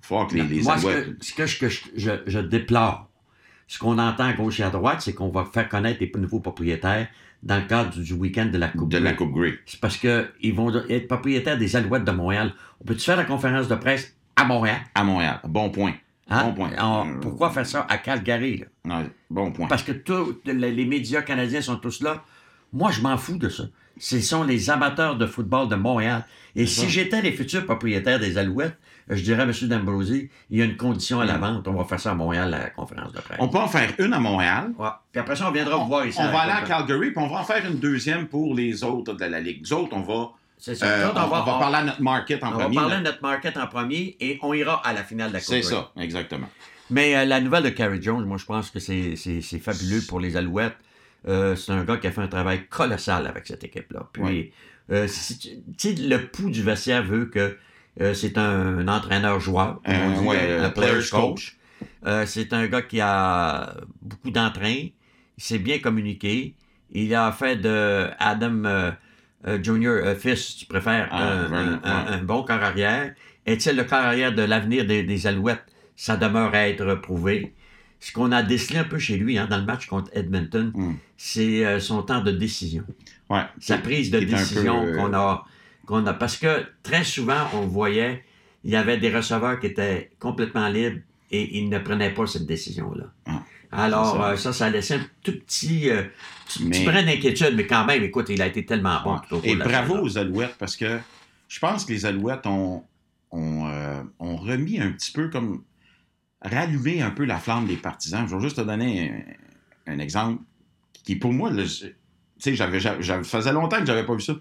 falloir 0.00 0.26
que 0.28 0.36
les, 0.36 0.42
les 0.42 0.62
Moi, 0.62 0.78
ce 0.78 0.86
Alouettes- 0.86 1.34
que, 1.36 1.46
ce 1.46 1.58
que 1.58 1.68
je, 1.68 2.38
déplore, 2.38 3.10
ce 3.68 3.78
qu'on 3.78 3.98
entend 3.98 4.24
à 4.24 4.32
gauche 4.32 4.60
et 4.60 4.62
à 4.62 4.70
droite, 4.70 5.02
c'est 5.02 5.12
qu'on 5.12 5.28
va 5.28 5.44
faire 5.44 5.68
connaître 5.68 6.00
les 6.00 6.10
nouveaux 6.18 6.40
propriétaires 6.40 7.08
dans 7.42 7.56
le 7.56 7.66
cadre 7.66 7.94
du, 7.98 8.12
week-end 8.14 8.46
de 8.46 8.56
la 8.56 8.68
Coupe. 8.68 8.88
de 8.90 8.96
la 8.96 9.12
Grey. 9.12 9.16
Coupe 9.16 9.32
Grey. 9.34 9.58
C'est 9.66 9.80
parce 9.80 9.98
qu'ils 9.98 10.54
vont 10.54 10.72
être 10.88 11.08
propriétaires 11.08 11.58
des 11.58 11.76
Alouettes 11.76 12.04
de 12.04 12.10
Montréal. 12.10 12.54
On 12.80 12.84
peut-tu 12.84 13.02
faire 13.04 13.18
la 13.18 13.24
conférence 13.24 13.68
de 13.68 13.74
presse 13.74 14.16
à 14.36 14.44
Montréal? 14.44 14.78
À 14.94 15.04
Montréal. 15.04 15.40
Bon 15.44 15.68
point. 15.70 15.92
Hein? 16.30 16.44
Bon 16.44 16.54
point. 16.54 16.70
On- 16.80 17.06
Euh, 17.08 17.20
pourquoi 17.20 17.50
faire 17.50 17.66
ça 17.66 17.86
à 17.88 17.98
Calgary? 17.98 18.64
là? 18.84 18.98
Ouais, 18.98 19.10
bon 19.30 19.52
point. 19.52 19.66
Parce 19.68 19.82
que 19.82 19.92
tous 19.92 20.40
les 20.44 20.84
médias 20.86 21.22
canadiens 21.22 21.60
sont 21.60 21.76
tous 21.76 22.02
là. 22.02 22.22
Moi, 22.72 22.90
je 22.90 23.00
m'en 23.02 23.16
fous 23.16 23.36
de 23.38 23.48
ça. 23.48 23.64
Ce 23.98 24.20
sont 24.20 24.42
les 24.42 24.70
amateurs 24.70 25.16
de 25.16 25.26
football 25.26 25.68
de 25.68 25.76
Montréal. 25.76 26.24
Et 26.56 26.66
si 26.66 26.88
j'étais 26.88 27.22
les 27.22 27.30
futurs 27.32 27.64
propriétaires 27.64 28.18
des 28.18 28.38
Alouettes, 28.38 28.76
je 29.08 29.22
dirais 29.22 29.42
à 29.42 29.44
M. 29.44 29.52
D'Ambrosi, 29.68 30.30
il 30.50 30.58
y 30.58 30.62
a 30.62 30.64
une 30.64 30.76
condition 30.76 31.20
à 31.20 31.24
la 31.26 31.36
vente. 31.36 31.68
On 31.68 31.74
va 31.74 31.84
faire 31.84 32.00
ça 32.00 32.10
à 32.12 32.14
Montréal, 32.14 32.52
à 32.54 32.58
la 32.58 32.70
conférence 32.70 33.12
de 33.12 33.20
presse. 33.20 33.36
On 33.38 33.48
peut 33.48 33.58
en 33.58 33.68
faire 33.68 33.92
une 33.98 34.12
à 34.14 34.18
Montréal. 34.18 34.72
Ouais. 34.78 34.88
Puis 35.12 35.20
après 35.20 35.36
ça, 35.36 35.48
on 35.48 35.52
viendra 35.52 35.76
vous 35.76 35.86
voir 35.86 36.06
ici. 36.06 36.18
on 36.20 36.32
va 36.32 36.40
aller 36.40 36.52
à. 36.52 36.62
Calgary, 36.62 37.10
puis 37.12 37.18
on 37.22 37.28
va 37.28 37.40
en 37.40 37.44
faire 37.44 37.64
une 37.70 37.78
deuxième 37.78 38.26
pour 38.26 38.54
les 38.54 38.82
autres 38.82 39.12
de 39.12 39.24
la 39.24 39.38
Ligue. 39.40 39.60
Nous 39.60 39.72
autres, 39.74 39.94
on 39.94 40.00
va, 40.02 40.30
C'est 40.58 40.74
ça. 40.74 40.86
euh, 40.86 41.10
on, 41.10 41.12
va, 41.28 41.42
on 41.42 41.44
parler 41.58 41.76
à 41.76 41.84
notre 41.84 42.00
market 42.02 42.42
en 42.42 42.48
on 42.48 42.50
va 42.52 42.64
premier. 42.64 42.76
parler 42.76 42.90
là. 42.94 42.98
de 43.00 43.04
notre 43.04 43.22
market 43.22 43.56
en 43.56 43.66
premier 43.66 44.16
et 44.20 44.38
on 44.42 44.54
ira 44.54 44.80
à 44.86 44.92
la 44.92 45.02
finale 45.04 45.28
de 45.28 45.34
la 45.34 45.40
Coupe 45.40 45.48
C'est 45.48 45.62
ça, 45.62 45.90
exactement. 45.98 46.48
Mais 46.90 47.16
euh, 47.16 47.24
la 47.24 47.40
nouvelle 47.40 47.64
de 47.64 47.68
Carrie 47.70 48.00
Jones, 48.02 48.24
moi, 48.24 48.36
je 48.38 48.44
pense 48.44 48.70
que 48.70 48.78
c'est 48.78 49.16
c'est- 49.16 49.40
c'est 49.40 49.58
fabuleux 49.58 50.00
pour 50.08 50.20
les 50.20 50.36
Alouettes. 50.36 50.76
Euh, 51.26 51.56
c'est 51.56 51.72
un 51.72 51.84
gars 51.84 51.96
qui 51.96 52.06
a 52.06 52.12
fait 52.12 52.20
un 52.20 52.28
travail 52.28 52.66
colossal 52.68 53.26
avec 53.26 53.46
cette 53.46 53.64
équipe-là. 53.64 54.08
Puis, 54.12 54.22
Ouais. 54.22 54.52
le 54.88 56.16
pouls 56.18 56.50
du 56.50 56.62
vestiaire 56.62 57.02
veut 57.02 57.26
que 57.26 57.56
c'est 58.12 58.36
un, 58.38 58.78
un 58.78 58.88
entraîneur-joueur, 58.88 59.80
comme 59.84 59.94
on 59.94 60.20
dit, 60.20 60.26
ouais, 60.26 60.52
un, 60.58 60.70
player's 60.70 61.08
player's 61.08 61.10
coach. 61.10 61.56
C'est 62.26 62.52
un 62.52 62.66
gars 62.66 62.82
qui 62.82 63.00
a 63.00 63.74
beaucoup 64.02 64.30
d'entrain, 64.30 64.74
il 65.38 65.42
sait 65.42 65.58
bien 65.58 65.78
communiquer. 65.78 66.54
Il 66.92 67.14
a 67.14 67.32
fait 67.32 67.56
de 67.56 68.08
Adam 68.18 68.92
Junior 69.62 69.94
euh, 69.94 70.14
Fils, 70.14 70.46
si 70.48 70.56
tu 70.58 70.66
préfères, 70.66 71.08
Ah, 71.10 71.22
un, 71.32 71.48
Vernon, 71.48 71.80
un- 71.84 71.90
un- 71.90 72.04
ouais. 72.04 72.10
un 72.12 72.22
bon 72.22 72.42
corps 72.42 72.62
arrière. 72.62 73.14
Est-il 73.46 73.76
le 73.76 73.84
corps 73.84 73.98
arrière 73.98 74.34
de 74.34 74.42
l'avenir 74.42 74.86
des, 74.86 75.02
des 75.02 75.26
Alouettes? 75.26 75.64
Ça 75.96 76.16
demeure 76.16 76.54
à 76.54 76.68
être 76.68 76.94
prouvé. 76.96 77.52
Ce 78.00 78.12
qu'on 78.12 78.32
a 78.32 78.42
décelé 78.42 78.78
un 78.80 78.84
peu 78.84 78.98
chez 78.98 79.16
lui 79.16 79.38
hein, 79.38 79.46
dans 79.48 79.58
le 79.58 79.64
match 79.64 79.86
contre 79.86 80.10
Edmonton, 80.14 80.72
Mm. 80.74 80.92
c'est 81.16 81.64
euh, 81.64 81.78
son 81.80 82.02
temps 82.02 82.20
de 82.22 82.30
décision. 82.32 82.84
Ouais. 83.30 83.42
Sa 83.60 83.78
prise 83.78 84.10
de 84.10 84.20
décision 84.20 84.84
euh, 84.86 84.96
qu'on 84.96 85.12
a, 85.14 85.44
qu'on 85.86 86.06
a. 86.06 86.12
Parce 86.14 86.36
que 86.36 86.64
très 86.82 87.04
souvent, 87.04 87.48
on 87.54 87.60
voyait, 87.66 88.24
il 88.64 88.70
y 88.72 88.76
avait 88.76 88.98
des 88.98 89.10
receveurs 89.14 89.58
qui 89.60 89.66
étaient 89.68 90.10
complètement 90.18 90.68
libres 90.68 91.00
et 91.30 91.58
ils 91.58 91.68
ne 91.68 91.78
prenaient 91.78 92.12
pas 92.12 92.26
cette 92.26 92.46
décision-là. 92.46 93.04
Ah, 93.26 93.42
Alors, 93.76 94.12
c'est 94.12 94.18
ça. 94.18 94.28
euh, 94.30 94.36
ça, 94.36 94.52
ça 94.52 94.70
laissait 94.70 94.94
un 94.96 95.06
tout 95.22 95.32
petit, 95.32 95.90
euh, 95.90 96.02
petit, 96.46 96.64
petit 96.68 96.80
Mais- 96.80 96.84
brin 96.84 97.02
d'inquiétude, 97.02 97.52
mais 97.54 97.66
quand 97.66 97.84
même, 97.84 98.02
écoute, 98.02 98.26
il 98.28 98.40
a 98.42 98.46
été 98.46 98.64
tellement 98.64 99.02
bon. 99.02 99.14
Ouais. 99.38 99.50
Et 99.50 99.56
bravo 99.56 99.98
aux 99.98 100.18
Alouettes 100.18 100.56
parce 100.58 100.76
que 100.76 100.98
je 101.48 101.58
pense 101.58 101.84
que 101.84 101.92
les 101.92 102.06
Alouettes 102.06 102.46
ont, 102.46 102.84
ont, 103.30 103.66
euh, 103.68 104.02
ont 104.18 104.36
remis 104.36 104.80
un 104.80 104.90
petit 104.92 105.12
peu 105.12 105.28
comme 105.28 105.62
rallumé 106.42 107.00
un 107.02 107.10
peu 107.10 107.24
la 107.24 107.38
flamme 107.38 107.66
des 107.66 107.76
partisans. 107.76 108.26
Je 108.28 108.34
vais 108.36 108.42
juste 108.42 108.56
te 108.56 108.60
donner 108.62 109.10
un, 109.86 109.94
un 109.94 109.98
exemple 109.98 110.42
qui, 111.04 111.16
pour 111.16 111.32
moi, 111.32 111.50
le- 111.50 111.64
tu 111.64 111.94
sais, 112.38 112.54
j'avais, 112.54 112.80
j'avais, 112.80 113.24
faisait 113.24 113.52
longtemps 113.52 113.78
que 113.80 113.86
j'avais 113.86 114.04
pas 114.04 114.14
vu 114.14 114.20
ça. 114.20 114.34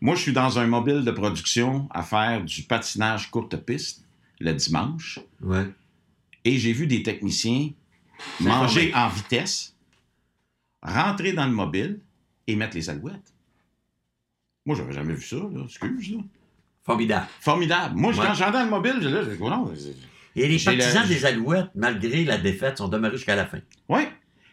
Moi, 0.00 0.14
je 0.14 0.20
suis 0.20 0.32
dans 0.32 0.58
un 0.58 0.66
mobile 0.66 1.04
de 1.04 1.10
production 1.10 1.88
à 1.90 2.02
faire 2.02 2.42
du 2.44 2.62
patinage 2.62 3.30
courte 3.30 3.56
piste 3.56 4.04
le 4.40 4.52
dimanche 4.52 5.20
Ouais. 5.40 5.66
et 6.44 6.58
j'ai 6.58 6.72
vu 6.72 6.86
des 6.86 7.02
techniciens 7.02 7.70
manger 8.40 8.92
en 8.94 9.08
vitesse, 9.08 9.74
rentrer 10.82 11.32
dans 11.32 11.46
le 11.46 11.52
mobile 11.52 12.00
et 12.46 12.56
mettre 12.56 12.76
les 12.76 12.88
alouettes. 12.90 13.32
Moi, 14.64 14.76
j'avais 14.76 14.92
jamais 14.92 15.14
vu 15.14 15.22
ça, 15.22 15.36
là. 15.36 15.62
Excuse, 15.64 16.12
là. 16.12 16.18
Formidable. 16.84 17.26
Formidable. 17.40 17.96
Moi, 17.96 18.12
Ouais. 18.12 18.24
quand 18.26 18.34
j'entends 18.34 18.52
dans 18.58 18.64
le 18.64 18.70
mobile, 18.70 18.98
là, 19.00 19.22
je 19.22 19.30
dis, 19.30 19.36
oh 19.40 19.50
non, 19.50 19.72
Et 20.36 20.48
les 20.48 20.58
partisans 20.62 21.02
la- 21.02 21.08
des 21.08 21.24
Alouettes, 21.24 21.70
malgré 21.74 22.24
la 22.24 22.38
défaite, 22.38 22.78
sont 22.78 22.88
demeurés 22.88 23.16
jusqu'à 23.16 23.34
la 23.36 23.46
fin. 23.46 23.58
ouais, 23.88 24.08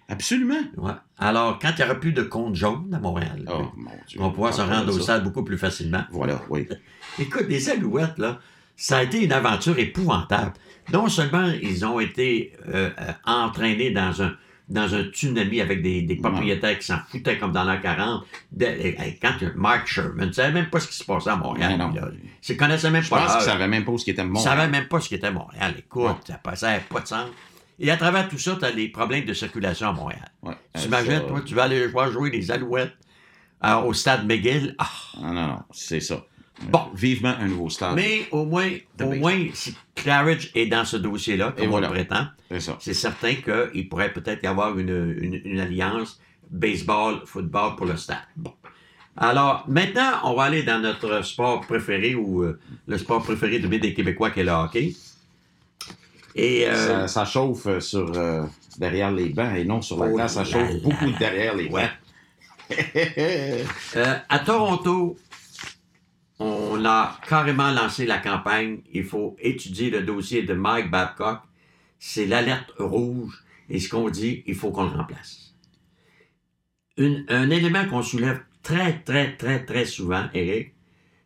absolument. 0.07 0.62
Ouais. 0.77 0.94
Alors, 1.18 1.60
quand 1.60 1.69
il 1.77 1.77
n'y 1.77 1.83
aura 1.83 2.00
plus 2.00 2.13
de 2.13 2.24
compte 2.24 2.56
jaune 2.56 2.94
à 2.94 3.00
Montréal, 3.00 3.45
Oh, 3.51 3.65
mon 3.75 3.92
Dieu. 4.07 4.19
on 4.21 4.31
pouvoir 4.31 4.54
se 4.54 4.62
rendre 4.62 4.95
au 4.95 5.00
stade 5.00 5.24
beaucoup 5.24 5.44
plus 5.44 5.57
facilement. 5.57 6.04
Voilà, 6.12 6.42
oui. 6.50 6.68
Écoute, 7.19 7.45
les 7.50 7.69
Alouettes, 7.69 8.18
là, 8.18 8.39
ça 8.75 8.98
a 8.98 9.04
été 9.04 9.24
une 9.24 9.31
aventure 9.33 9.77
épouvantable. 9.77 10.54
Non 10.91 11.07
seulement 11.07 11.47
ils 11.62 11.85
ont 11.85 12.00
été 12.00 12.53
euh, 12.68 12.89
euh, 13.00 13.12
entraînés 13.25 13.91
dans 13.91 14.21
un, 14.21 14.35
dans 14.69 14.94
un 14.94 15.03
tsunami 15.06 15.62
avec 15.62 15.81
des, 15.81 16.01
des 16.01 16.15
propriétaires 16.15 16.77
qui 16.77 16.85
s'en 16.85 17.00
foutaient 17.09 17.38
comme 17.38 17.51
dans 17.51 17.63
l'an 17.63 17.80
40. 17.81 18.24
De- 18.51 18.65
quand 19.21 19.33
Mark 19.56 19.88
Sherman 19.88 20.27
ne 20.27 20.31
savait 20.33 20.51
même 20.51 20.69
pas 20.69 20.80
ce 20.80 20.88
qui 20.88 20.95
se 20.97 21.03
passait 21.03 21.30
à 21.30 21.35
Montréal. 21.35 21.77
Non. 21.77 21.91
Il 22.47 22.53
ne 22.53 22.59
connaissait 22.59 22.91
même 22.91 23.03
Je 23.03 23.09
pas 23.09 23.18
pense 23.18 23.27
l'heure. 23.27 23.38
qu'ils 23.38 23.47
ne 23.47 23.51
savaient 23.53 23.68
même 23.68 23.85
pas 23.85 23.97
ce 23.97 24.03
qui 24.03 24.12
était 24.12 24.21
Il 24.24 24.27
mon. 24.27 24.39
ne 24.39 24.44
savait 24.44 24.68
même 24.68 24.88
pas 24.88 25.00
ce 25.00 25.09
qu'était 25.09 25.31
Montréal. 25.31 25.74
Écoute, 25.77 26.03
Ouais. 26.03 26.13
ça 26.27 26.33
passait 26.35 26.81
pas 26.89 27.00
de 27.00 27.07
sens. 27.07 27.29
Et 27.79 27.89
à 27.89 27.97
travers 27.97 28.27
tout 28.29 28.38
ça, 28.38 28.56
tu 28.59 28.65
as 28.65 28.71
des 28.71 28.88
problèmes 28.89 29.25
de 29.25 29.33
circulation 29.33 29.88
à 29.89 29.94
Montréal. 29.94 30.31
Ouais. 30.44 30.53
Tu 30.75 30.81
Euh, 30.83 30.86
imagines, 30.88 31.12
ça- 31.13 31.19
toi, 31.21 31.41
tu 31.45 31.56
vas 31.56 31.63
aller 31.63 31.88
voir 31.88 32.12
jouer 32.12 32.29
les 32.29 32.51
Alouettes 32.51 32.94
euh, 33.65 33.75
au 33.77 33.94
stade 33.94 34.27
McGill. 34.27 34.75
Ah, 34.77 34.89
Non, 35.21 35.33
non, 35.33 35.47
non, 35.47 35.59
c'est 35.71 36.00
ça. 36.00 36.24
Bon. 36.69 36.81
Vivement 36.95 37.33
un 37.39 37.48
nouveau 37.48 37.69
stade. 37.69 37.95
Mais 37.95 38.27
au 38.31 38.45
moins, 38.45 38.68
au 38.68 38.98
baseball. 38.98 39.18
moins, 39.19 39.45
si 39.54 39.75
Claridge 39.95 40.50
est 40.56 40.68
dans 40.68 40.86
ce 40.86 40.98
dossier-là, 40.98 41.51
comme 41.56 41.63
Et 41.63 41.68
on 41.68 41.71
voilà. 41.71 41.88
le 41.88 41.94
prétend, 41.94 42.27
C'est 42.80 42.94
certain 42.94 43.33
qu'il 43.36 43.89
pourrait 43.89 44.13
peut-être 44.13 44.44
y 44.44 44.48
avoir 44.48 44.77
une, 44.77 45.15
une- 45.19 45.42
une 45.45 45.60
alliance 45.60 46.19
baseball, 46.50 47.21
football 47.25 47.75
pour 47.75 47.86
le 47.88 47.98
stade. 47.98 48.18
Bon. 48.36 48.54
Alors, 49.18 49.63
maintenant, 49.68 50.12
on 50.24 50.33
va 50.36 50.44
aller 50.44 50.63
dans 50.63 50.80
notre 50.80 51.24
sport 51.24 51.62
préféré 51.62 52.15
ou 52.15 52.44
euh, 52.44 52.60
le 52.88 52.98
sport 52.98 53.22
préféré 53.24 53.60
de 53.60 53.67
bien 53.67 53.79
des 53.79 53.93
Québécois 53.93 54.32
qui 54.32 54.39
est 54.39 54.43
le 54.43 54.51
hockey. 54.51 54.93
Et 56.36 56.67
euh, 56.67 56.75
Ça, 56.75 57.08
ça 57.08 57.25
chauffe 57.25 57.67
euh, 57.67 57.79
sur, 57.79 58.12
euh, 58.15 58.43
derrière 58.79 59.12
les 59.12 59.29
bancs 59.29 59.55
et 59.55 59.65
non 59.65 59.82
sur 59.82 60.00
la 60.03 60.10
Oh 60.12 60.15
glace. 60.15 60.34
Ça 60.34 60.43
chauffe 60.43 60.82
beaucoup 60.82 61.12
derrière 61.20 61.55
les 61.55 61.67
Ouais. 61.70 61.84
bancs. 61.84 61.89
Euh, 63.98 64.15
à 64.29 64.39
Toronto, 64.39 65.15
on 66.40 66.84
a 66.86 67.18
carrément 67.28 67.72
lancé 67.72 68.06
la 68.06 68.18
campagne. 68.18 68.82
Il 68.92 69.04
faut 69.06 69.36
étudier 69.40 69.90
le 69.90 70.02
dossier 70.04 70.44
de 70.44 70.54
Mike 70.54 70.90
Babcock. 70.92 71.40
C'est 72.00 72.25
l'alerte 72.25 72.74
rouge. 72.78 73.44
Et 73.70 73.80
ce 73.80 73.90
qu'on 73.90 74.10
dit, 74.10 74.44
il 74.46 74.56
faut 74.56 74.72
qu'on 74.72 74.84
le 74.84 74.90
remplace. 74.98 75.56
Une- 76.98 77.25
un 77.30 77.50
élément 77.50 77.88
qu'on 77.88 78.02
soulève 78.04 78.42
très, 78.62 79.00
très, 79.04 79.36
très, 79.38 79.66
très 79.66 79.86
souvent, 79.86 80.28
Eric, 80.34 80.74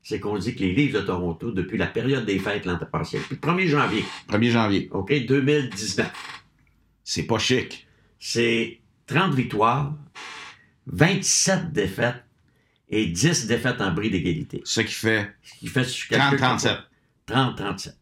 c'est 0.03 0.19
qu'on 0.19 0.37
dit 0.37 0.55
que 0.55 0.59
les 0.59 0.73
livres 0.73 0.99
de 1.01 1.05
Toronto, 1.05 1.51
depuis 1.51 1.77
la 1.77 1.87
période 1.87 2.25
des 2.25 2.39
fêtes 2.39 2.65
l'an 2.65 2.77
passé, 2.91 3.17
depuis 3.19 3.35
le 3.35 3.41
1er 3.41 3.67
janvier, 3.67 4.05
1er 4.29 4.51
janvier. 4.51 4.87
OK, 4.91 5.11
2019, 5.25 6.11
C'est 7.03 7.23
pas 7.23 7.39
chic. 7.39 7.87
c'est 8.19 8.79
30 9.07 9.33
victoires, 9.33 9.93
27 10.85 11.73
défaites 11.73 12.23
et 12.89 13.05
10 13.07 13.47
défaites 13.47 13.81
en 13.81 13.91
bris 13.91 14.09
d'égalité. 14.09 14.61
Ce 14.63 14.81
qui 14.81 14.93
fait 14.93 15.31
Ce 15.43 15.59
qui 15.59 15.67
fait 15.67 15.83
je 15.83 16.07
calcule 16.09 16.39
30-37. 16.39 16.77
30-37. 17.27 17.93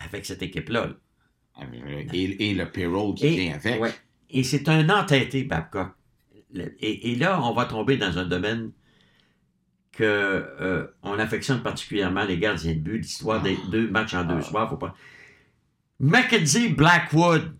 Avec 0.00 0.24
cette 0.26 0.42
équipe-là. 0.42 0.86
là. 0.86 1.66
Et, 2.12 2.50
et 2.50 2.54
le 2.54 2.70
payroll 2.70 3.14
qui 3.14 3.26
Et, 3.26 3.36
vient 3.36 3.54
avec. 3.54 3.80
ouais. 3.80 3.92
Et 4.30 4.42
c'est 4.42 4.68
un 4.68 4.88
entêté, 4.88 5.44
Babcock. 5.44 5.92
Et, 6.80 7.12
et 7.12 7.16
là, 7.16 7.40
on 7.42 7.52
va 7.52 7.66
tomber 7.66 7.96
dans 7.98 8.18
un 8.18 8.24
domaine 8.24 8.72
que 9.92 10.02
euh, 10.04 10.86
on 11.02 11.18
affectionne 11.18 11.62
particulièrement 11.62 12.24
les 12.24 12.38
gardiens 12.38 12.72
de 12.74 12.78
but, 12.78 12.98
l'histoire 12.98 13.42
des 13.42 13.58
deux 13.70 13.88
matchs 13.90 14.14
en 14.14 14.24
deux 14.24 14.36
Ah. 14.38 14.42
soirs. 14.42 14.70
Faut 14.70 14.76
pas... 14.78 14.94
Mackenzie 16.00 16.70
Blackwood 16.70 17.54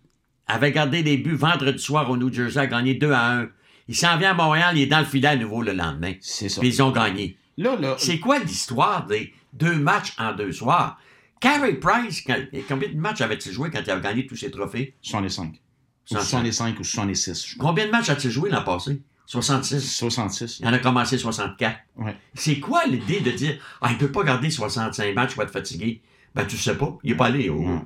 avait 0.47 0.71
gardé 0.71 1.03
des 1.03 1.17
buts 1.17 1.35
vendredi 1.35 1.81
soir 1.81 2.09
au 2.09 2.17
New 2.17 2.33
Jersey, 2.33 2.59
a 2.59 2.67
gagné 2.67 2.95
2 2.95 3.11
à 3.11 3.37
1. 3.41 3.49
Il 3.87 3.95
s'en 3.95 4.17
vient 4.17 4.31
à 4.31 4.33
Montréal, 4.33 4.77
il 4.77 4.83
est 4.83 4.87
dans 4.87 4.99
le 4.99 5.05
filet 5.05 5.27
à 5.27 5.35
nouveau 5.35 5.61
le 5.61 5.73
lendemain. 5.73 6.13
C'est 6.21 6.49
ça. 6.49 6.61
Puis 6.61 6.69
ils 6.69 6.81
ont 6.81 6.91
gagné. 6.91 7.37
Là, 7.57 7.75
là, 7.75 7.95
C'est 7.99 8.19
quoi 8.19 8.39
l'histoire 8.39 9.05
des 9.05 9.33
deux 9.53 9.75
matchs 9.75 10.13
en 10.17 10.33
deux 10.33 10.51
soirs? 10.51 10.97
Carey 11.39 11.73
Price, 11.75 12.21
quand- 12.25 12.39
combien 12.67 12.89
de 12.89 12.95
matchs 12.97 13.21
avait-il 13.21 13.51
joué 13.51 13.69
quand 13.69 13.81
il 13.85 13.91
avait 13.91 14.01
gagné 14.01 14.25
tous 14.25 14.37
ses 14.37 14.49
trophées? 14.49 14.95
65. 15.01 15.47
Ou 15.53 15.57
65. 16.05 16.29
65 16.39 16.79
ou 16.79 16.83
66. 16.83 17.47
je 17.47 17.57
crois. 17.57 17.69
Combien 17.69 17.85
de 17.85 17.91
matchs 17.91 18.09
a-t-il 18.09 18.31
joué 18.31 18.49
l'an 18.49 18.63
passé? 18.63 19.01
66. 19.25 19.81
66. 19.97 20.59
Il 20.61 20.67
en 20.67 20.73
a 20.73 20.79
commencé 20.79 21.17
64. 21.17 21.77
Ouais. 21.97 22.15
C'est 22.33 22.59
quoi 22.59 22.85
l'idée 22.85 23.19
de 23.19 23.31
dire 23.31 23.57
Ah, 23.81 23.87
il 23.89 23.93
ne 23.93 23.99
peut 23.99 24.11
pas 24.11 24.23
garder 24.23 24.49
65 24.49 25.13
matchs, 25.13 25.31
il 25.33 25.37
va 25.37 25.43
être 25.43 25.51
fatigué? 25.51 26.01
Ben, 26.35 26.45
tu 26.45 26.57
sais 26.57 26.75
pas. 26.77 26.97
Il 27.03 27.11
n'est 27.11 27.17
pas 27.17 27.27
allé 27.27 27.49
au. 27.49 27.59
Ouais. 27.59 27.79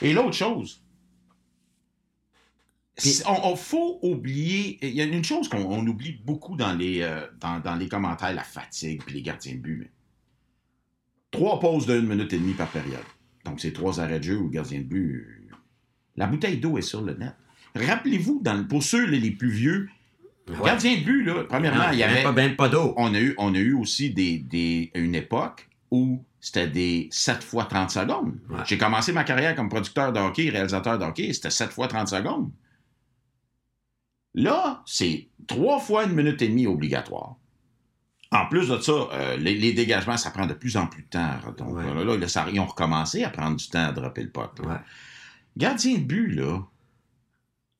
et 0.00 0.12
l'autre 0.12 0.32
chose, 0.32 0.80
Puis- 2.96 3.10
c'est- 3.10 3.26
on, 3.26 3.46
on 3.52 3.56
faut 3.56 3.98
oublier. 4.02 4.78
Il 4.82 4.94
y 4.94 5.00
a 5.00 5.04
une 5.04 5.24
chose 5.24 5.48
qu'on 5.48 5.64
on 5.64 5.86
oublie 5.86 6.20
beaucoup 6.24 6.56
dans 6.56 6.74
les, 6.74 7.00
euh, 7.02 7.26
dans, 7.40 7.58
dans 7.60 7.74
les 7.74 7.88
commentaires, 7.88 8.32
la 8.34 8.44
fatigue 8.44 9.02
puis 9.04 9.14
les 9.14 9.22
gardiens 9.22 9.54
de 9.54 9.58
but. 9.60 9.76
mais 9.80 9.90
Trois 11.30 11.58
pauses 11.60 11.86
de 11.86 11.98
une 11.98 12.06
minute 12.06 12.32
et 12.32 12.38
demie 12.38 12.52
par 12.52 12.68
période. 12.68 13.00
Donc, 13.44 13.60
c'est 13.60 13.72
trois 13.72 14.00
arrêts 14.00 14.18
de 14.18 14.24
jeu 14.24 14.36
ou 14.38 14.44
le 14.44 14.50
gardien 14.50 14.78
de 14.80 14.84
but. 14.84 15.14
euh, 15.50 15.54
La 16.16 16.26
bouteille 16.26 16.58
d'eau 16.58 16.76
est 16.78 16.82
sur 16.82 17.00
le 17.02 17.14
net. 17.14 17.32
Rappelez-vous, 17.74 18.40
dans, 18.44 18.62
pour 18.64 18.82
ceux 18.82 19.06
les, 19.06 19.18
les 19.20 19.30
plus 19.30 19.50
vieux, 19.50 19.88
Ouais. 20.48 20.56
gardien 20.66 20.96
de 20.98 21.04
but, 21.04 21.22
là, 21.24 21.44
premièrement, 21.48 21.84
Non, 21.84 21.92
il 21.92 21.98
y 21.98 22.02
avait 22.02 22.22
Pas, 22.24 22.32
ben 22.32 22.56
pas 22.56 22.68
d'eau. 22.68 22.92
on 22.96 23.14
a 23.14 23.20
eu, 23.20 23.32
on 23.38 23.54
a 23.54 23.58
eu 23.58 23.74
aussi 23.74 24.10
des, 24.10 24.38
des- 24.40 24.90
une 24.94 25.14
époque 25.14 25.68
où 25.92 26.22
c'était 26.40 26.66
des 26.66 27.08
7 27.12 27.42
fois 27.44 27.64
30 27.64 27.90
secondes. 27.92 28.34
Ouais. 28.50 28.58
J'ai 28.66 28.76
commencé 28.76 29.12
ma 29.12 29.22
carrière 29.24 29.54
comme 29.54 29.68
producteur 29.68 30.12
de 30.12 30.18
hockey, 30.18 30.50
réalisateur 30.50 30.98
de 30.98 31.04
hockey, 31.04 31.32
c'était 31.32 31.48
7 31.50 31.70
fois 31.70 31.86
30 31.86 32.08
secondes. 32.08 32.50
Là, 34.34 34.82
c'est 34.86 35.28
3 35.46 35.80
fois 35.80 36.04
une 36.04 36.12
minute 36.14 36.40
et 36.42 36.48
demie 36.48 36.66
obligatoire. 36.66 37.36
En 38.30 38.46
plus 38.46 38.68
de 38.68 38.78
ça, 38.78 38.92
euh, 39.12 39.36
les, 39.36 39.54
les 39.58 39.74
dégagements, 39.74 40.16
ça 40.16 40.30
prend 40.30 40.46
de 40.46 40.54
plus 40.54 40.76
en 40.78 40.86
plus 40.86 41.02
de 41.02 41.08
temps. 41.08 41.34
Donc, 41.58 41.76
Ouais. 41.76 42.04
là, 42.04 42.16
là, 42.16 42.28
ça- 42.28 42.46
ils 42.50 42.58
ont 42.60 42.64
recommencé 42.66 43.24
à 43.24 43.30
prendre 43.30 43.56
du 43.58 43.68
temps 43.68 43.84
à 43.88 43.92
dropper 43.92 44.22
le. 44.22 44.32
Ouais. 44.66 44.76
Gardien 45.56 45.98
de 45.98 46.04
but, 46.04 46.28
là, 46.28 46.60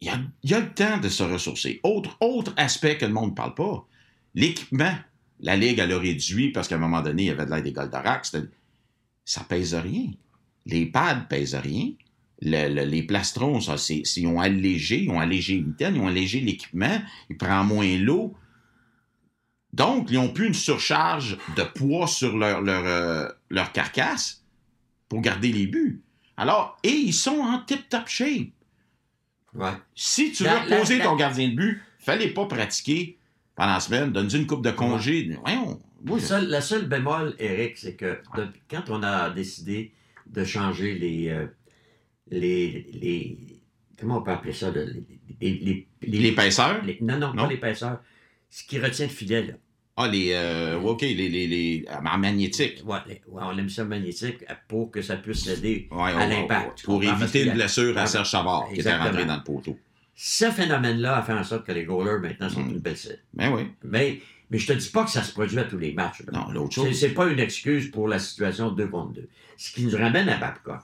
il 0.02 0.08
y 0.08 0.10
a, 0.10 0.20
il 0.42 0.50
y 0.50 0.54
a 0.54 0.60
le 0.60 0.68
temps 0.74 0.98
de 0.98 1.08
se 1.08 1.22
ressourcer. 1.22 1.80
Autre, 1.84 2.18
autre 2.20 2.52
aspect 2.58 2.98
que 2.98 3.06
le 3.06 3.12
monde 3.14 3.30
ne 3.30 3.34
parle 3.34 3.54
pas, 3.54 3.86
l'équipement. 4.34 4.92
La 5.40 5.56
Ligue, 5.56 5.78
elle 5.78 5.92
a 5.92 5.98
réduit 5.98 6.52
parce 6.52 6.68
qu'à 6.68 6.74
un 6.76 6.78
moment 6.78 7.00
donné, 7.00 7.22
il 7.24 7.26
y 7.26 7.30
avait 7.30 7.46
de 7.46 7.50
l'aide 7.50 7.64
des 7.64 7.72
Goldorak. 7.72 8.26
Ça 9.24 9.40
pèse 9.48 9.74
rien. 9.74 10.10
Les 10.66 10.84
pads 10.86 11.26
pèsent 11.30 11.54
rien. 11.54 11.92
Le- 12.44 12.68
le- 12.74 12.84
les 12.84 13.02
plastrons, 13.04 13.60
ça, 13.60 13.76
c'est, 13.76 14.02
ils 14.16 14.26
ont 14.26 14.40
allégé, 14.40 15.02
ils 15.04 15.10
ont 15.10 15.20
allégé 15.20 15.60
mitaines, 15.60 15.94
ils 15.94 16.00
ont 16.00 16.08
allégé 16.08 16.40
l'équipement, 16.40 17.00
ils 17.30 17.36
prennent 17.36 17.66
moins 17.66 17.96
l'eau. 17.98 18.34
Donc, 19.72 20.08
ils 20.10 20.14
n'ont 20.16 20.32
plus 20.32 20.48
une 20.48 20.54
surcharge 20.54 21.38
de 21.56 21.62
poids 21.62 22.06
sur 22.06 22.36
leur, 22.36 22.60
leur, 22.60 22.84
euh, 22.84 23.28
leur 23.48 23.72
carcasse 23.72 24.42
pour 25.08 25.20
garder 25.20 25.52
les 25.52 25.66
buts. 25.66 26.02
Alors, 26.36 26.76
et 26.82 26.90
ils 26.90 27.12
sont 27.14 27.38
en 27.38 27.58
tip-top 27.60 28.08
shape. 28.08 28.48
Ouais. 29.54 29.70
Si 29.94 30.32
tu 30.32 30.42
La- 30.44 30.58
veux 30.64 30.68
la- 30.70 30.76
reposer 30.76 30.98
la- 30.98 31.04
ton 31.04 31.16
gardien 31.16 31.48
de 31.48 31.54
but, 31.54 31.80
fallait 31.98 32.30
pas 32.30 32.46
pratiquer 32.46 33.18
pendant 33.54 33.74
la 33.74 33.80
semaine, 33.80 34.10
donne-lui 34.12 34.38
une 34.40 34.46
coupe 34.46 34.64
de 34.64 34.70
congé. 34.70 35.30
Voyons. 35.44 35.80
Oui, 36.06 36.14
Le 36.20 36.26
seul- 36.26 36.48
la 36.48 36.60
seule 36.60 36.86
bémol, 36.88 37.36
Eric, 37.38 37.76
c'est 37.78 37.94
que 37.94 38.20
quand 38.68 38.84
on 38.88 39.02
a 39.02 39.30
décidé 39.30 39.92
de 40.26 40.42
changer 40.44 40.94
les. 40.94 41.28
euh, 41.28 41.46
les, 42.30 42.86
les- 42.92 43.38
comment 43.98 44.18
on 44.18 44.22
peut 44.22 44.30
appeler 44.30 44.52
ça? 44.52 44.70
là, 44.70 44.82
les, 44.84 45.04
les, 45.40 45.86
les- 46.02 46.18
L'épaisseur? 46.20 46.82
non, 47.00 47.18
non, 47.18 47.34
Non. 47.34 47.42
pas 47.44 47.48
l'épaisseur. 47.50 48.00
Ce 48.50 48.64
qui 48.64 48.78
retient 48.78 49.06
le 49.06 49.12
filet, 49.12 49.42
là. 49.46 49.54
Ah, 49.96 50.08
les. 50.08 50.32
euh, 50.32 50.78
OK, 50.80 51.02
les. 51.02 51.14
les, 51.14 51.28
les 51.46 51.84
en 51.90 52.18
magnétique. 52.18 52.82
Ouais, 52.86 52.98
les- 53.06 53.20
ouais, 53.28 53.42
on 53.44 53.56
aime 53.58 53.68
ça 53.68 53.84
magnétique 53.84 54.44
pour 54.68 54.90
que 54.90 55.02
ça 55.02 55.16
puisse 55.16 55.46
aider 55.46 55.88
Ouais, 55.90 56.12
à 56.12 56.26
l'impact. 56.26 56.78
ouais, 56.80 56.84
Pour 56.84 57.02
éviter 57.04 57.44
une 57.44 57.52
blessure 57.54 57.96
à 57.98 58.02
Ah, 58.02 58.06
Serge 58.06 58.30
Savard 58.30 58.68
qui 58.72 58.80
était 58.80 58.96
rentré 58.96 59.24
dans 59.26 59.36
le 59.36 59.42
poteau. 59.42 59.78
Ce 60.14 60.50
phénomène-là 60.50 61.18
a 61.18 61.22
fait 61.22 61.32
en 61.32 61.42
sorte 61.44 61.66
que 61.66 61.72
les 61.72 61.84
goalers, 61.84 62.20
maintenant, 62.20 62.48
sont 62.48 62.62
Mm. 62.62 62.70
une 62.70 62.78
belle. 62.78 62.96
Ben 63.34 63.52
oui. 63.54 63.62
Mais, 63.82 64.20
mais 64.50 64.58
je 64.58 64.66
te 64.66 64.72
dis 64.74 64.88
pas 64.90 65.04
que 65.04 65.10
ça 65.10 65.22
se 65.22 65.32
produit 65.32 65.58
à 65.58 65.64
tous 65.64 65.78
les 65.78 65.92
matchs. 65.92 66.22
là. 66.26 66.38
Non, 66.38 66.50
l'autre 66.52 66.74
C'est, 66.74 66.80
chose. 66.82 66.98
c'est 67.00 67.10
pas 67.14 67.26
une 67.28 67.40
excuse 67.40 67.90
pour 67.90 68.08
la 68.08 68.18
situation 68.18 68.70
2 68.70 68.86
contre 68.88 69.12
2. 69.14 69.28
Ce 69.56 69.72
qui 69.72 69.84
nous 69.84 69.96
ramène 69.96 70.28
à 70.28 70.36
Babcock. 70.36 70.80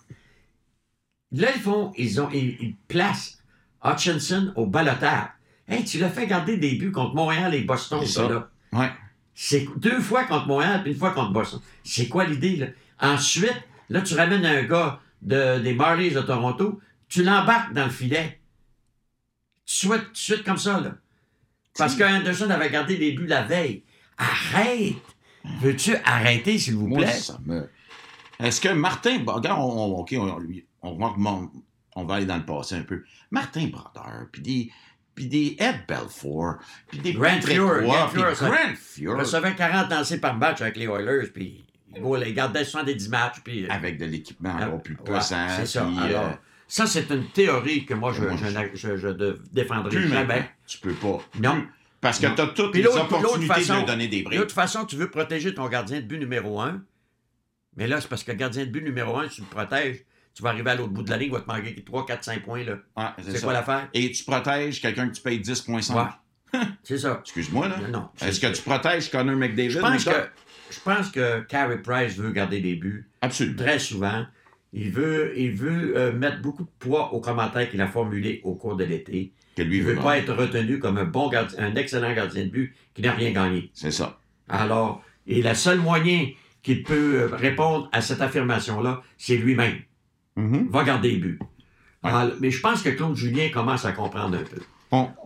Là, 1.32 1.48
ils 1.54 1.60
font, 1.60 1.92
ils 1.96 2.20
ont, 2.20 2.28
ils, 2.32 2.56
ils 2.60 2.76
placent 2.88 3.38
Hutchinson 3.84 4.52
au 4.56 4.66
balotage. 4.66 5.28
Hey, 5.68 5.84
tu 5.84 5.98
l'as 5.98 6.08
fait 6.08 6.26
garder 6.26 6.56
des 6.56 6.76
buts 6.76 6.90
contre 6.92 7.14
Montréal 7.14 7.54
et 7.54 7.60
Boston, 7.62 8.00
C'est 8.02 8.12
ça, 8.12 8.28
là. 8.28 8.48
Ouais. 8.72 8.90
C'est 9.34 9.66
deux 9.76 10.00
fois 10.00 10.24
contre 10.24 10.46
Montréal 10.46 10.82
puis 10.82 10.92
une 10.92 10.98
fois 10.98 11.10
contre 11.12 11.32
Boston. 11.32 11.60
C'est 11.84 12.08
quoi 12.08 12.24
l'idée, 12.24 12.56
là? 12.56 12.66
Ensuite, 13.00 13.54
là, 13.90 14.00
tu 14.00 14.14
ramènes 14.14 14.44
un 14.46 14.62
gars 14.64 15.00
de, 15.22 15.58
des 15.60 15.74
Marlies 15.74 16.10
de 16.10 16.20
Toronto, 16.22 16.80
tu 17.08 17.22
l'embarques 17.22 17.72
dans 17.74 17.84
le 17.84 17.90
filet. 17.90 18.40
Tout 19.80 19.88
de 19.96 20.02
suite 20.14 20.44
comme 20.44 20.56
ça, 20.58 20.80
là. 20.80 20.94
Parce 21.76 21.94
que 21.94 22.02
Anderson 22.02 22.50
avait 22.50 22.70
gardé 22.70 22.96
des 22.96 23.12
buts 23.12 23.26
la 23.26 23.42
veille. 23.42 23.84
Arrête! 24.16 24.96
Veux-tu 25.60 25.94
arrêter, 26.04 26.58
s'il 26.58 26.74
vous 26.74 26.88
Moi, 26.88 26.98
plaît? 27.02 27.12
ça 27.12 27.38
me. 27.46 27.68
Est-ce 28.40 28.60
que 28.60 28.68
Martin. 28.70 29.18
bon, 29.20 29.34
Regarde, 29.34 29.60
on, 29.60 30.04
on, 30.04 30.38
lui- 30.38 30.66
on, 30.82 30.96
va 30.96 31.14
on 31.96 32.04
va 32.04 32.14
aller 32.14 32.26
dans 32.26 32.36
le 32.36 32.44
passé 32.44 32.74
un 32.76 32.82
peu. 32.82 33.02
Martin 33.30 33.66
Brodeur, 33.68 34.26
puis 34.32 34.42
des. 34.42 34.72
Puis 35.14 35.26
des 35.26 35.56
Ed 35.58 35.80
Belfort, 35.88 36.58
puis 36.86 37.00
des 37.00 37.12
Grant 37.12 37.40
Fuhr, 37.40 37.82
Grant 37.82 38.08
Fuhr, 38.76 39.18
recevait 39.18 39.52
40 39.56 39.90
lancés 39.90 40.20
par 40.20 40.36
match 40.36 40.60
avec 40.60 40.76
les 40.76 40.84
Oilers, 40.86 41.26
puis 41.34 41.64
il 41.96 42.34
gardait 42.34 42.64
70 42.64 43.08
matchs, 43.08 43.40
puis... 43.42 43.64
euh, 43.64 43.68
avec 43.68 43.98
de 43.98 44.04
l'équipement 44.04 44.50
encore 44.50 44.80
plus 44.80 44.94
Ouais, 44.94 45.04
pesant. 45.18 45.48
c'est 45.56 45.66
ça. 45.66 45.84
puis, 45.84 45.98
Alors, 45.98 46.24
euh, 46.26 46.32
ça, 46.68 46.86
c'est 46.86 47.10
une 47.10 47.26
théorie 47.30 47.84
que 47.84 47.94
moi, 47.94 48.12
je, 48.12 48.22
moi, 48.22 48.36
je, 48.36 48.76
je- 48.76 48.96
je 48.96 49.08
de- 49.08 49.42
défendrai 49.52 49.90
plus 49.90 50.06
maintenant. 50.06 50.14
jamais. 50.34 50.50
Tu 50.68 50.78
peux 50.78 50.94
pas. 50.94 51.18
Non. 51.40 51.54
Plus. 51.62 51.68
Parce 52.00 52.20
que 52.20 52.26
tu 52.28 52.40
as 52.40 52.46
toutes 52.46 52.70
Puis 52.70 52.82
les 52.82 52.86
opportunités 52.88 53.48
de 53.48 53.52
façon- 53.66 53.82
donner 53.84 54.06
des 54.06 54.20
De 54.20 54.24
briques. 54.26 54.38
toute 54.38 54.52
façon, 54.52 54.84
tu 54.84 54.94
veux 54.94 55.10
protéger 55.10 55.52
ton 55.52 55.66
gardien 55.68 55.96
de 56.00 56.06
but 56.06 56.18
numéro 56.20 56.60
un. 56.60 56.80
Mais 57.76 57.88
là, 57.88 58.00
c'est 58.00 58.06
parce 58.08 58.22
que 58.22 58.30
le 58.30 58.36
gardien 58.38 58.64
de 58.66 58.70
but 58.70 58.82
numéro 58.84 59.18
un, 59.18 59.26
tu 59.26 59.40
le 59.40 59.48
protèges. 59.48 60.04
Tu 60.38 60.44
vas 60.44 60.50
arriver 60.50 60.70
à 60.70 60.76
l'autre 60.76 60.92
bout 60.92 61.02
de 61.02 61.10
la 61.10 61.16
ligne, 61.16 61.30
il 61.30 61.32
va 61.32 61.40
te 61.40 61.48
manquer 61.50 61.74
3, 61.82 62.06
4, 62.06 62.22
5 62.22 62.44
points. 62.44 62.62
là. 62.62 62.74
Ouais, 62.96 63.24
c'est 63.28 63.42
quoi 63.42 63.52
l'affaire? 63.52 63.88
Et 63.92 64.12
tu 64.12 64.22
protèges 64.22 64.80
quelqu'un 64.80 65.08
que 65.08 65.14
tu 65.16 65.20
payes 65.20 65.40
10,5. 65.40 65.96
Ouais. 65.96 66.60
C'est 66.84 66.98
ça. 66.98 67.18
Excuse-moi, 67.22 67.66
là. 67.66 67.78
Non, 67.80 67.88
non. 67.88 68.08
Est-ce 68.24 68.38
que 68.38 68.46
tu 68.46 68.62
protèges 68.62 69.10
Connor 69.10 69.34
McDavid? 69.34 69.70
Je 69.70 69.78
pense 69.80 70.04
que, 70.04 70.28
je 70.70 70.78
pense 70.78 71.10
que 71.10 71.40
Carey 71.40 71.82
Price 71.82 72.14
veut 72.16 72.30
garder 72.30 72.60
des 72.60 72.76
buts 72.76 73.10
Absolument. 73.20 73.56
très 73.56 73.80
souvent. 73.80 74.26
Il 74.72 74.92
veut, 74.92 75.32
il 75.36 75.56
veut 75.56 75.96
euh, 75.96 76.12
mettre 76.12 76.40
beaucoup 76.40 76.62
de 76.62 76.70
poids 76.78 77.12
aux 77.14 77.20
commentaires 77.20 77.68
qu'il 77.68 77.80
a 77.80 77.88
formulés 77.88 78.40
au 78.44 78.54
cours 78.54 78.76
de 78.76 78.84
l'été. 78.84 79.32
Que 79.56 79.62
lui 79.62 79.78
Il 79.78 79.86
ne 79.86 79.90
veut 79.90 79.96
pas 79.96 80.18
être 80.18 80.32
retenu 80.32 80.78
comme 80.78 80.98
un 80.98 81.04
bon 81.04 81.30
gardien, 81.30 81.58
un 81.58 81.74
excellent 81.74 82.14
gardien 82.14 82.44
de 82.44 82.50
but 82.50 82.76
qui 82.94 83.02
n'a 83.02 83.10
rien 83.10 83.32
gagné. 83.32 83.72
C'est 83.74 83.90
ça. 83.90 84.20
Alors, 84.48 85.02
et 85.26 85.42
le 85.42 85.54
seul 85.54 85.78
moyen 85.78 86.28
qu'il 86.62 86.84
peut 86.84 87.22
euh, 87.22 87.34
répondre 87.34 87.88
à 87.90 88.00
cette 88.02 88.20
affirmation-là, 88.20 89.02
c'est 89.16 89.36
lui-même. 89.36 89.78
Mhm. 90.38 90.68
Va 90.70 90.84
garder 90.84 91.10
les 91.10 91.18
buts. 91.18 91.38
Ouais. 92.04 92.10
Alors, 92.10 92.34
mais 92.40 92.50
je 92.50 92.60
pense 92.60 92.82
que 92.82 92.90
Claude 92.90 93.16
Julien 93.16 93.48
commence 93.52 93.84
à 93.84 93.92
comprendre 93.92 94.38
un 94.38 94.44
peu. 94.44 94.62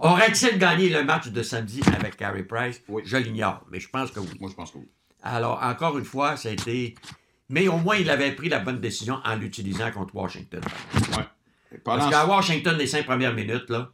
Aurait-il 0.01 0.59
gagné 0.59 0.89
le 0.89 1.05
match 1.05 1.29
de 1.29 1.43
samedi 1.43 1.83
avec 1.95 2.17
Carey 2.17 2.43
Price? 2.43 2.81
Oui. 2.89 3.03
Je 3.05 3.19
l'ignore, 3.19 3.65
mais 3.71 3.79
je 3.79 3.89
pense 3.89 4.11
que 4.11 4.21
oui. 4.21 4.31
moi, 4.41 4.51
je 4.51 4.57
pense 4.57 4.73
que 4.73 4.79
oui. 4.79 4.89
Alors, 5.23 5.63
encore 5.63 5.99
une 5.99 6.05
fois, 6.05 6.37
ça 6.37 6.49
a 6.49 6.53
été... 6.53 6.95
Mais 7.49 7.69
au 7.69 7.77
moins, 7.77 7.97
il 7.97 8.09
avait 8.09 8.33
pris 8.33 8.49
la 8.49 8.59
bonne 8.59 8.81
décision 8.81 9.21
en 9.25 9.37
l'utilisant 9.37 9.91
contre 9.93 10.17
Washington. 10.17 10.63
Ouais. 10.95 11.79
Pendant 11.85 11.99
Parce 11.99 12.11
qu'à 12.11 12.27
Washington, 12.27 12.77
les 12.77 12.87
cinq 12.87 13.05
premières 13.05 13.35
minutes, 13.35 13.69
là, 13.69 13.91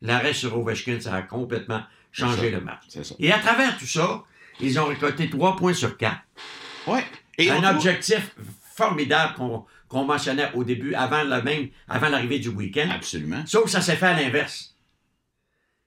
l'arrêt 0.00 0.32
sur 0.32 0.56
Ovechkin, 0.56 1.00
ça 1.00 1.14
a 1.16 1.22
complètement 1.22 1.82
changé 2.12 2.50
le 2.50 2.60
match. 2.60 2.84
Et 3.18 3.32
à 3.32 3.38
travers 3.40 3.76
tout 3.76 3.86
ça, 3.86 4.22
ils 4.60 4.78
ont 4.78 4.86
récolté 4.86 5.28
trois 5.28 5.56
points 5.56 5.74
sur 5.74 5.96
quatre. 5.96 6.20
Ouais. 6.86 7.04
Et 7.36 7.50
un 7.50 7.68
objectif 7.74 8.34
formidable 8.74 9.34
qu'on 9.34 9.66
qu'on 9.90 10.04
mentionnait 10.04 10.50
au 10.54 10.64
début, 10.64 10.94
avant 10.94 11.24
le 11.24 11.42
même, 11.42 11.68
avant 11.88 12.08
l'arrivée 12.08 12.38
du 12.38 12.48
week-end. 12.48 12.88
Absolument. 12.90 13.42
Sauf 13.44 13.64
que 13.64 13.70
ça 13.70 13.82
s'est 13.82 13.96
fait 13.96 14.06
à 14.06 14.18
l'inverse. 14.18 14.74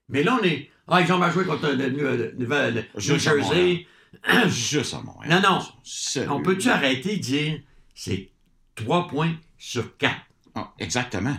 Mais 0.09 0.21
là, 0.23 0.37
on 0.39 0.45
est. 0.45 0.69
Ah, 0.87 1.01
ils 1.01 1.11
ont 1.13 1.17
mal 1.17 1.31
joué 1.31 1.45
contre 1.45 1.69
le, 1.69 1.87
le- 1.87 2.15
le- 2.17 2.35
New 2.37 2.51
à 2.53 2.69
Jersey. 3.17 3.87
Juste 4.47 4.93
à 4.93 5.01
Montréal. 5.01 5.41
Non, 5.41 5.49
non. 5.49 6.29
On 6.29 6.41
peut-tu 6.43 6.69
arrêter 6.69 7.15
de 7.17 7.21
dire 7.21 7.59
c'est 7.95 8.29
trois 8.75 9.07
points 9.07 9.33
sur 9.57 9.97
quatre? 9.97 10.21
Ah, 10.53 10.73
exactement. 10.77 11.35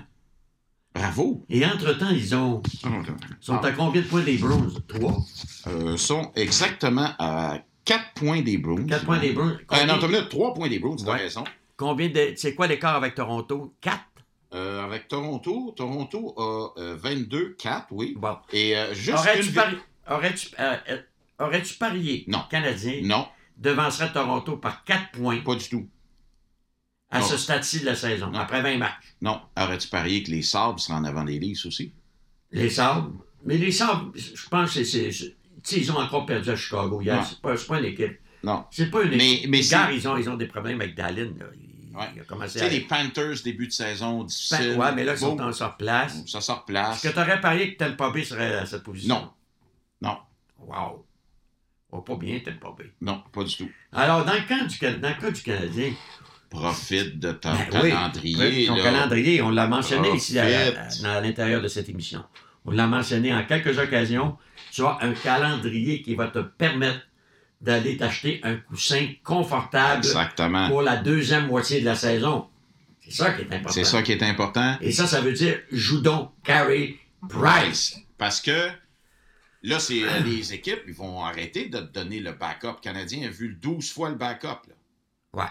Bravo. 0.95 1.45
Et 1.51 1.65
entre-temps, 1.67 2.11
ils 2.11 2.35
ont. 2.35 2.63
sont 3.41 3.59
à 3.59 3.73
combien 3.73 4.01
de 4.01 4.07
points 4.07 4.23
des 4.23 4.39
Bruins? 4.39 4.69
Trois? 4.89 5.19
Euh, 5.67 5.97
sont 5.99 6.33
exactement 6.37 7.11
à 7.19 7.59
4 7.85 8.15
points 8.15 8.41
des 8.41 8.57
Bruins. 8.57 8.87
Quatre 8.87 9.05
points 9.05 9.19
des 9.19 9.33
Bruins. 9.33 9.59
Euh, 9.73 9.85
non, 9.87 9.99
t'as 10.01 10.09
minute, 10.09 10.29
3 10.31 10.55
points 10.55 10.69
des 10.69 10.79
Bruins, 10.79 10.97
tu 10.97 11.05
as 11.05 11.13
Ouais. 11.13 11.19
raison. 11.19 11.45
Combien 11.77 12.09
de. 12.09 12.35
C'est 12.37 12.55
quoi 12.55 12.67
l'écart 12.67 12.97
avec 12.97 13.15
Toronto? 13.15 13.75
Quatre? 13.81 14.05
Euh, 14.53 14.85
avec 14.85 15.09
Toronto, 15.09 15.73
Toronto 15.77 16.33
a 16.39 16.81
euh, 16.81 16.97
22-4, 16.97 17.87
oui. 17.91 18.15
Bon. 18.17 18.37
Et 18.53 18.77
euh, 18.77 18.95
juste 18.95 19.19
Aurais-tu 19.19 19.49
une- 19.49 19.53
pari... 19.55 19.77
aurais-tu, 20.09 20.49
euh, 20.61 20.77
parié 21.81 22.25
Non. 22.29 22.45
Canadien 22.49 23.01
Non, 23.03 23.27
devancerait 23.57 24.13
Toronto 24.13 24.57
par 24.57 24.85
4 24.85 25.11
points? 25.13 25.41
Pas 25.41 25.57
du 25.57 25.69
tout. 25.69 25.89
à 27.11 27.19
Non. 27.19 27.25
ce 27.27 27.37
stade-ci 27.37 27.81
de 27.81 27.87
la 27.87 27.97
saison, 27.97 28.29
Non. 28.31 28.39
après 28.39 28.63
20 28.63 28.79
matchs? 28.79 29.17
Non. 29.21 29.41
Aurais-tu 29.59 29.89
parié 29.89 30.23
que 30.23 30.31
les 30.31 30.43
Sabres 30.43 30.79
seraient 30.79 30.99
en 30.99 31.05
avant 31.05 31.25
des 31.25 31.39
Leafs 31.41 31.67
aussi? 31.67 31.93
Les 32.53 32.71
Sabres, 32.71 33.11
Mais 33.45 33.59
les 33.59 33.73
Sabres, 33.73 34.13
je 34.15 34.49
pense 34.49 34.75
que 34.75 34.85
c'est. 34.85 35.11
ils 35.73 35.91
ont 35.93 35.99
encore 35.99 36.27
perdu 36.27 36.51
à 36.51 36.55
Chicago 36.57 37.01
hier. 37.01 37.27
C'est 37.27 37.41
pas, 37.67 37.79
une 37.81 37.87
équipe. 37.87 38.21
Non. 38.45 38.65
C'est 38.71 38.89
pas 38.91 39.03
une 39.03 39.17
Mais- 39.17 39.33
équipe. 39.33 39.51
mais 39.51 39.61
gars, 39.63 39.91
ils 39.91 40.07
ont, 40.07 40.17
ils 40.17 40.31
ont 40.31 40.37
des 40.37 40.47
problèmes 40.47 40.81
avec 40.81 40.95
Dallin. 40.95 41.33
là. 41.41 41.47
Il, 41.95 41.99
Ouais. 41.99 42.07
il 42.17 42.21
a 42.21 42.25
commencé 42.25 42.59
Tu 42.59 42.65
à. 42.65 42.69
sais, 42.69 42.75
les 42.75 42.81
Panthers, 42.81 43.43
début 43.45 43.69
de 43.69 43.73
saison, 43.73 44.25
difficile. 44.25 44.77
Ouais, 44.77 44.93
mais 44.93 45.05
là, 45.05 45.13
ils 45.13 45.19
sont 45.19 45.41
en 45.41 45.53
sur 45.53 45.77
place. 45.77 46.25
Ça 46.27 46.41
sort 46.41 46.65
place. 46.65 46.97
Est-ce 47.05 47.09
que 47.09 47.15
tu 47.15 47.21
aurais 47.21 47.41
parié 47.41 47.75
que 47.75 47.79
Tel 47.85 47.97
serait 48.25 48.55
à 48.57 48.67
cette 48.67 48.83
position? 48.83 49.15
Non. 49.15 49.31
Non. 50.03 50.19
Wow. 50.59 51.07
Oh, 51.93 52.01
pas 52.01 52.17
bien, 52.17 52.41
Tel. 52.45 52.59
Non, 53.01 53.23
pas 53.33 53.45
du 53.45 53.57
tout. 53.57 53.71
Alors, 53.93 54.25
dans 54.25 54.33
le, 54.35 54.41
cas 54.41 54.65
du, 54.65 54.79
dans 55.01 55.09
le 55.09 55.21
cas 55.21 55.31
du 55.31 55.43
Canadien, 55.43 55.93
Profite 56.51 57.19
de 57.19 57.33
ton 57.33 57.51
Ben 57.53 57.67
oui, 57.83 57.91
calendrier. 57.91 58.67
Là. 58.69 58.83
calendrier, 58.83 59.43
on 59.43 59.51
l'a 59.51 59.67
mentionné 59.67 60.15
ici 60.15 60.39
à, 60.39 60.45
à 60.47 61.21
l'intérieur 61.21 61.61
de 61.61 61.67
cette 61.69 61.89
émission. 61.89 62.25
On 62.65 62.71
l'a 62.71 62.87
mentionné 62.87 63.35
en 63.35 63.45
quelques 63.45 63.77
occasions. 63.79 64.37
Tu 64.71 64.85
as 64.85 64.99
un 65.01 65.13
calendrier 65.15 66.01
qui 66.03 66.15
va 66.15 66.29
te 66.29 66.39
permettre 66.39 67.01
d'aller 67.65 67.97
t'acheter 67.97 68.41
un 68.45 68.57
coussin 68.57 69.09
confortable 69.25 69.99
Exactement. 69.99 70.69
pour 70.69 70.83
la 70.83 70.97
deuxième 70.97 71.47
moitié 71.47 71.81
de 71.81 71.87
la 71.87 71.95
saison. 71.97 72.47
C'est 73.03 73.13
ça 73.13 73.33
qui 73.33 73.43
est 73.43 73.53
important. 73.55 73.73
C'est 73.73 73.85
ça 73.85 74.03
qui 74.03 74.13
est 74.13 74.23
important. 74.23 74.77
Et 74.81 74.93
ça, 74.93 75.07
ça 75.07 75.21
veut 75.21 75.33
dire 75.33 75.59
joue 75.73 76.01
donc 76.01 76.33
Carey 76.45 76.97
Price. 77.29 77.99
Parce 78.19 78.41
que 78.41 78.69
là, 79.63 79.79
c'est 79.79 80.03
euh, 80.03 80.21
les 80.25 80.53
équipes, 80.55 80.83
ils 80.87 80.95
vont 80.95 81.23
arrêter 81.25 81.69
de 81.69 81.79
te 81.79 81.93
donner 81.93 82.21
le 82.21 82.33
backup. 82.33 82.67
Le 82.77 82.81
Canadien 82.83 83.27
a 83.27 83.31
vu 83.31 83.49
le 83.49 83.55
12 83.55 83.93
fois 83.93 84.09
le 84.11 84.15
backup. 84.17 84.47
là. 84.69 84.75
Ouais. 85.33 85.51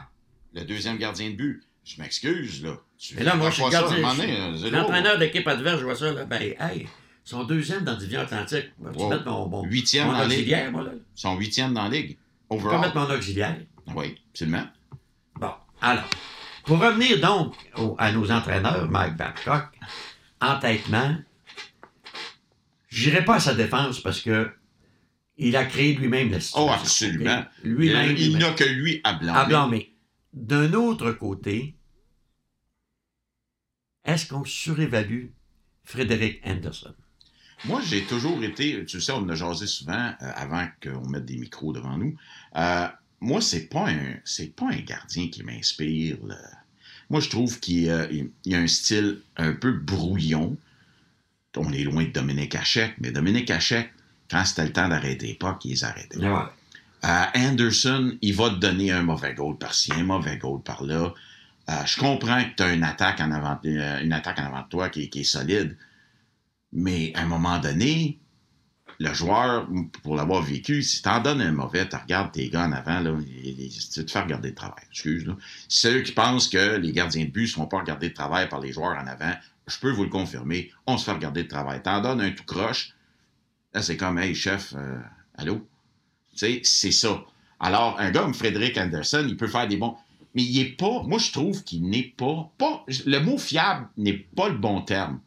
Le 0.53 0.65
deuxième 0.65 0.97
gardien 0.97 1.29
de 1.31 1.35
but. 1.35 1.63
Je 1.83 2.01
m'excuse, 2.01 2.63
là. 2.63 2.77
Tu 2.97 3.15
Mais 3.15 3.23
là, 3.23 3.35
moi, 3.35 3.49
je 3.49 3.61
suis 3.61 3.69
gardien. 3.69 3.97
euh, 4.19 4.69
l'entraîneur 4.71 5.17
d'équipe 5.19 5.45
adverse, 5.47 5.79
je 5.79 5.83
vois 5.83 5.95
ça. 5.95 6.13
Là, 6.13 6.23
ben, 6.23 6.41
hey, 6.41 6.87
sont 7.23 7.43
deuxième 7.45 7.83
dans 7.83 7.93
la 7.93 7.97
division 7.97 8.21
Atlantique. 8.21 8.65
Wow. 8.79 9.09
mettre 9.09 9.25
mon, 9.25 9.47
mon, 9.47 9.63
Huitième 9.63 10.07
mon 10.07 10.13
dans 10.13 10.19
la 10.19 10.25
ligue. 10.25 10.37
auxiliaire, 10.39 10.71
moi, 10.71 10.83
là? 10.83 10.91
Ils 10.93 11.19
sont 11.19 11.37
huitièmes 11.37 11.73
dans 11.73 11.83
la 11.83 11.89
ligue. 11.89 12.17
Je 12.51 12.55
peux 12.57 12.63
Overall. 12.63 12.81
mettre 12.81 12.95
mon 12.97 13.09
auxiliaire. 13.15 13.57
Oui, 13.95 14.15
absolument. 14.31 14.67
Bon, 15.35 15.51
alors, 15.81 16.09
pour 16.65 16.79
revenir 16.79 17.19
donc 17.19 17.55
au- 17.77 17.95
à 17.97 18.11
nos 18.11 18.29
entraîneurs, 18.31 18.89
Mike 18.89 19.15
Babcock, 19.17 19.67
entêtement, 20.41 21.15
j'irai 22.89 23.23
pas 23.25 23.35
à 23.35 23.39
sa 23.39 23.53
défense 23.55 23.99
parce 24.01 24.21
que 24.21 24.51
il 25.37 25.55
a 25.55 25.65
créé 25.65 25.93
lui-même 25.95 26.29
la 26.31 26.39
situation. 26.39 26.69
Oh, 26.69 26.73
absolument. 26.73 27.43
Lui-même. 27.63 28.11
il 28.15 28.31
il 28.33 28.37
n'a 28.37 28.51
que 28.51 28.63
lui 28.63 29.01
à 29.03 29.13
blâmer. 29.13 29.39
À 29.39 29.45
blâmer. 29.45 29.95
D'un 30.33 30.73
autre 30.73 31.11
côté, 31.11 31.75
est-ce 34.05 34.27
qu'on 34.27 34.45
surévalue 34.45 35.27
Frédéric 35.83 36.41
Anderson? 36.45 36.93
Moi, 37.65 37.81
j'ai 37.81 38.03
toujours 38.03 38.43
été, 38.43 38.83
tu 38.85 38.99
sais, 38.99 39.11
on 39.13 39.27
a 39.29 39.35
jasé 39.35 39.67
souvent 39.67 40.11
euh, 40.21 40.31
avant 40.35 40.67
qu'on 40.83 41.07
mette 41.09 41.25
des 41.25 41.37
micros 41.37 41.71
devant 41.73 41.97
nous. 41.97 42.15
Euh, 42.57 42.87
moi, 43.21 43.39
c'est 43.41 43.67
pas 43.69 43.89
un, 43.89 44.15
c'est 44.25 44.53
pas 44.55 44.67
un 44.69 44.79
gardien 44.81 45.29
qui 45.29 45.43
m'inspire. 45.43 46.17
Moi, 47.09 47.19
je 47.21 47.29
trouve 47.29 47.59
qu'il 47.59 47.89
euh, 47.89 48.07
il- 48.11 48.29
il 48.45 48.55
a 48.55 48.59
un 48.59 48.67
style 48.67 49.19
un 49.37 49.53
peu 49.53 49.71
brouillon. 49.71 50.57
On 51.55 51.71
est 51.71 51.83
loin 51.83 52.03
de 52.03 52.09
Dominique 52.09 52.55
Hachek, 52.55 52.95
mais 52.99 53.11
Dominique 53.11 53.49
Hachek, 53.51 53.91
quand 54.29 54.43
c'était 54.43 54.65
le 54.65 54.73
temps 54.73 54.89
d'arrêter 54.89 55.33
pucks, 55.39 55.63
il 55.65 55.71
les 55.71 55.83
arrêtait. 55.83 56.17
Ouais. 56.17 56.25
Euh, 57.05 57.23
Anderson, 57.35 58.17
il 58.21 58.33
va 58.35 58.49
te 58.49 58.55
donner 58.55 58.91
un 58.91 59.03
mauvais 59.03 59.33
goal 59.35 59.57
par-ci, 59.57 59.91
un 59.93 60.03
mauvais 60.03 60.37
goal 60.37 60.61
par-là. 60.63 61.13
Je 61.85 61.97
comprends 61.97 62.43
que 62.43 62.55
tu 62.57 62.63
as 62.63 62.73
une 62.73 62.83
attaque 62.83 63.21
en 63.21 63.31
avant, 63.31 63.59
une 63.63 64.11
attaque 64.13 64.39
en 64.39 64.45
avant 64.47 64.61
de 64.63 64.67
toi 64.69 64.89
qui 64.89 65.09
est 65.13 65.23
solide, 65.23 65.77
mais 66.73 67.13
à 67.15 67.21
un 67.21 67.25
moment 67.25 67.59
donné, 67.59 68.19
le 68.99 69.13
joueur, 69.13 69.67
pour 70.03 70.15
l'avoir 70.15 70.41
vécu, 70.41 70.83
si 70.83 71.01
tu 71.01 71.09
en 71.09 71.19
donnes 71.19 71.41
un 71.41 71.51
mauvais, 71.51 71.87
tu 71.87 71.95
regardes 71.95 72.31
tes 72.31 72.49
gars 72.49 72.65
en 72.65 72.71
avant, 72.71 72.99
là, 72.99 73.17
et- 73.43 73.69
tu 73.69 74.05
te 74.05 74.11
fais 74.11 74.21
regarder 74.21 74.51
de 74.51 74.55
travail. 74.55 74.83
Excuse, 74.91 75.25
là. 75.25 75.35
Ceux 75.67 76.01
qui 76.01 76.11
pensent 76.11 76.47
que 76.47 76.77
les 76.77 76.91
gardiens 76.91 77.25
de 77.25 77.29
but 77.29 77.43
ne 77.43 77.47
seront 77.47 77.67
pas 77.67 77.79
regardés 77.79 78.09
de 78.09 78.13
travail 78.13 78.49
par 78.49 78.59
les 78.59 78.71
joueurs 78.71 78.97
en 78.97 79.07
avant, 79.07 79.33
je 79.67 79.79
peux 79.79 79.91
vous 79.91 80.03
le 80.03 80.09
confirmer, 80.09 80.71
on 80.87 80.97
se 80.97 81.05
fait 81.05 81.11
regarder 81.13 81.43
de 81.43 81.47
travail. 81.47 81.81
T'en 81.81 82.01
donnes 82.01 82.21
un 82.21 82.31
tout 82.31 82.43
croche, 82.45 82.93
là, 83.73 83.81
c'est 83.81 83.97
comme, 83.97 84.17
hey, 84.17 84.35
chef, 84.35 84.73
euh, 84.75 84.99
allô? 85.37 85.65
Tu 86.31 86.37
sais, 86.37 86.61
c'est 86.63 86.91
ça. 86.91 87.23
Alors, 87.59 87.99
un 87.99 88.11
gars 88.11 88.21
comme 88.21 88.33
Frédéric 88.33 88.77
Anderson, 88.77 89.25
il 89.27 89.37
peut 89.37 89.47
faire 89.47 89.67
des 89.67 89.77
bons. 89.77 89.95
Mais 90.35 90.43
il 90.43 90.59
est 90.59 90.75
pas. 90.77 91.03
Moi, 91.03 91.19
je 91.19 91.31
trouve 91.31 91.63
qu'il 91.63 91.87
n'est 91.87 92.13
pas. 92.17 92.51
Le 93.05 93.19
mot 93.19 93.37
fiable 93.37 93.87
n'est 93.97 94.13
pas 94.13 94.49
le 94.49 94.57
bon 94.57 94.81
terme. 94.81 95.19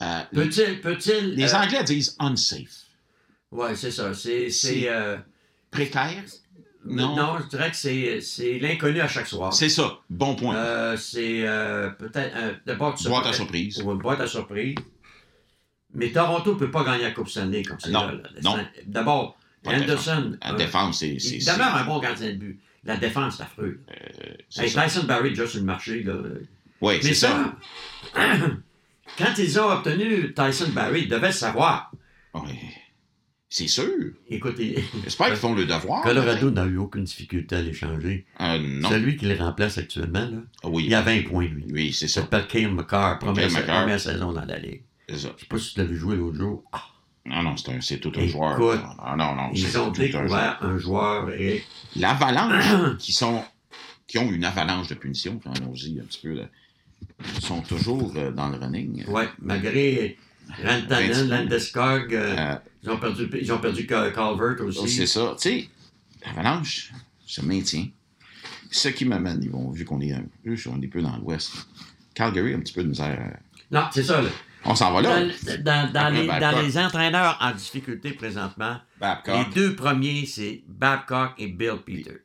Euh, 0.00 0.20
Peut-il, 0.32 0.80
peut-il. 0.80 1.34
les 1.34 1.52
euh, 1.54 1.58
Anglais 1.58 1.82
disent 1.84 2.14
unsafe. 2.20 2.84
Ouais, 3.50 3.74
c'est 3.74 3.90
ça. 3.90 4.14
C'est. 4.14 4.48
c'est, 4.50 4.88
euh, 4.88 5.16
Précaire? 5.70 6.22
non. 6.84 7.16
Non. 7.16 7.38
je 7.40 7.48
dirais 7.48 7.70
que 7.70 7.76
c'est, 7.76 8.20
c'est 8.20 8.58
l'inconnu 8.60 9.00
à 9.00 9.08
chaque 9.08 9.26
soir. 9.26 9.52
C'est 9.52 9.68
ça. 9.68 9.98
Bon 10.08 10.34
point. 10.36 10.54
Euh, 10.54 10.96
c'est 10.96 11.46
euh, 11.46 11.90
peut-être. 11.90 12.34
euh, 12.36 12.52
d'abord, 12.64 12.94
tu 12.94 13.02
sais, 13.04 13.08
Boîte 13.08 13.26
à 13.26 13.32
surprise. 13.32 13.82
Ou 13.82 13.90
une 13.92 13.98
boîte 13.98 14.20
à 14.20 14.26
surprise. 14.26 14.76
Mais 15.94 16.10
Toronto 16.12 16.54
ne 16.54 16.58
peut 16.58 16.70
pas 16.70 16.84
gagner 16.84 17.02
la 17.04 17.10
Coupe 17.10 17.28
Stanley 17.28 17.62
comme 17.62 17.80
c'est 17.80 17.90
Non, 17.90 18.06
là. 18.06 18.12
là. 18.14 18.28
non. 18.42 18.56
D'abord, 18.86 19.38
Pas 19.64 19.72
Anderson. 19.72 20.36
La 20.42 20.52
défense, 20.52 21.00
c'est. 21.00 21.14
demeure 21.16 21.74
un 21.74 21.84
bon 21.84 21.98
gardien 21.98 22.28
de 22.28 22.36
but. 22.36 22.60
La 22.84 22.96
défense, 22.96 23.36
c'est 23.38 23.42
affreux. 23.42 23.80
Hey, 24.56 24.70
ça. 24.70 24.84
Tyson 24.84 25.04
Barry, 25.04 25.30
déjà 25.30 25.46
sur 25.46 25.58
le 25.58 25.64
marché. 25.66 26.02
Là. 26.04 26.14
Oui, 26.80 26.94
Mais 27.02 27.02
c'est 27.02 27.14
ça. 27.14 27.54
ça, 28.14 28.20
quand 29.16 29.38
ils 29.38 29.58
ont 29.60 29.70
obtenu 29.70 30.34
Tyson 30.34 30.68
Barry, 30.72 31.02
ils 31.02 31.08
devaient 31.08 31.28
le 31.28 31.32
savoir. 31.32 31.90
Ouais. 32.34 32.42
C'est 33.50 33.66
sûr. 33.68 33.88
Écoutez, 34.28 34.84
J'espère 35.04 35.28
qu'ils 35.28 35.36
font 35.36 35.54
le 35.54 35.64
devoir. 35.64 36.02
Colorado 36.02 36.50
n'a 36.50 36.66
eu 36.66 36.76
aucune 36.76 37.04
difficulté 37.04 37.56
à 37.56 37.62
l'échanger. 37.62 38.26
Euh, 38.40 38.58
non. 38.62 38.90
Celui 38.90 39.16
qui 39.16 39.24
les 39.24 39.36
remplace 39.36 39.78
actuellement, 39.78 40.20
là, 40.28 40.38
Ah 40.62 40.68
oui. 40.68 40.84
il 40.86 40.94
a 40.94 41.00
20 41.00 41.22
points, 41.28 41.46
lui. 41.46 41.64
Oui, 41.70 41.92
c'est 41.94 42.04
Il 42.06 42.08
ça. 42.10 42.20
s'appelle 42.20 42.46
Kale 42.46 42.70
McCarr, 42.72 43.18
première, 43.18 43.50
sa- 43.50 43.62
première 43.62 43.98
saison 43.98 44.32
dans 44.32 44.44
la 44.44 44.58
Ligue. 44.58 44.82
C'est 45.08 45.16
ça. 45.16 45.28
Je 45.36 45.40
sais 45.40 45.46
pas 45.48 45.58
si 45.58 45.72
tu 45.72 45.80
l'avais 45.80 45.94
joué 45.94 46.16
l'autre 46.16 46.36
jour. 46.36 46.62
Ah, 46.72 46.82
Non, 47.24 47.42
non, 47.42 47.56
c'est 47.56 47.72
un- 47.72 47.80
c'est 47.80 47.98
tout 48.00 48.12
un 48.16 48.20
Écoute, 48.20 48.32
joueur. 48.32 48.58
Non, 49.16 49.34
non, 49.34 49.50
c'est 49.54 49.60
ils 49.62 49.78
ont 49.78 49.92
tout 49.92 50.02
un 50.02 50.06
joueur. 50.08 50.22
découvert 50.22 50.58
un 50.62 50.78
joueur 50.78 51.30
et 51.30 51.64
L'avalanche, 51.96 52.64
qui 52.98 53.12
sont 53.12 53.42
qui 54.06 54.16
ont 54.18 54.30
une 54.30 54.44
avalanche 54.44 54.88
de 54.88 54.94
punitions, 54.94 55.38
allons-y 55.44 56.00
un 56.00 56.04
petit 56.04 56.20
peu, 56.22 56.32
là, 56.32 56.44
sont 57.40 57.60
toujours 57.62 58.12
euh, 58.16 58.30
dans 58.30 58.48
le 58.48 58.58
running. 58.58 59.04
ouais, 59.08 59.28
malgré 59.40 60.16
Rantanen, 60.64 61.28
Landeskog, 61.28 62.14
euh, 62.14 62.36
Euh, 62.36 62.56
ils 62.82 62.90
ont 62.90 62.98
perdu, 62.98 63.28
ils 63.40 63.52
ont 63.52 63.58
perdu 63.58 63.86
Cal- 63.86 64.12
Calvert 64.14 64.56
aussi. 64.64 64.88
c'est 64.88 65.06
ça. 65.06 65.34
Tu 65.40 65.48
sais, 65.48 65.68
l'avalanche 66.24 66.92
se 67.26 67.40
maintient. 67.42 67.88
Ce 68.70 68.88
qui 68.88 69.04
m'amène, 69.04 69.40
ils 69.42 69.50
vont, 69.50 69.70
vu 69.70 69.84
qu'on 69.84 70.00
est 70.00 70.12
un 70.12 70.24
peu, 70.44 70.54
on 70.70 70.80
est 70.80 70.86
peu 70.88 71.02
dans 71.02 71.16
l'ouest. 71.18 71.52
Calgary 72.14 72.54
a 72.54 72.56
un 72.56 72.60
petit 72.60 72.72
peu 72.72 72.82
de 72.82 72.88
misère. 72.88 73.18
euh. 73.20 73.36
Non, 73.70 73.84
c'est 73.92 74.02
ça. 74.02 74.20
Là. 74.22 74.28
On 74.64 74.74
s'en 74.74 74.92
va 74.92 75.00
là. 75.02 75.20
Dans, 75.60 75.92
dans- 75.92 76.12
les, 76.14 76.26
Babcock. 76.26 76.40
dans 76.52 76.62
les 76.62 76.78
entraîneurs 76.78 77.38
en 77.40 77.52
difficulté 77.52 78.10
présentement, 78.12 78.78
Babcock, 79.00 79.46
les 79.48 79.54
deux 79.54 79.76
premiers, 79.76 80.26
c'est 80.26 80.62
Babcock 80.66 81.32
et 81.38 81.46
Bill 81.48 81.76
Peters. 81.84 82.20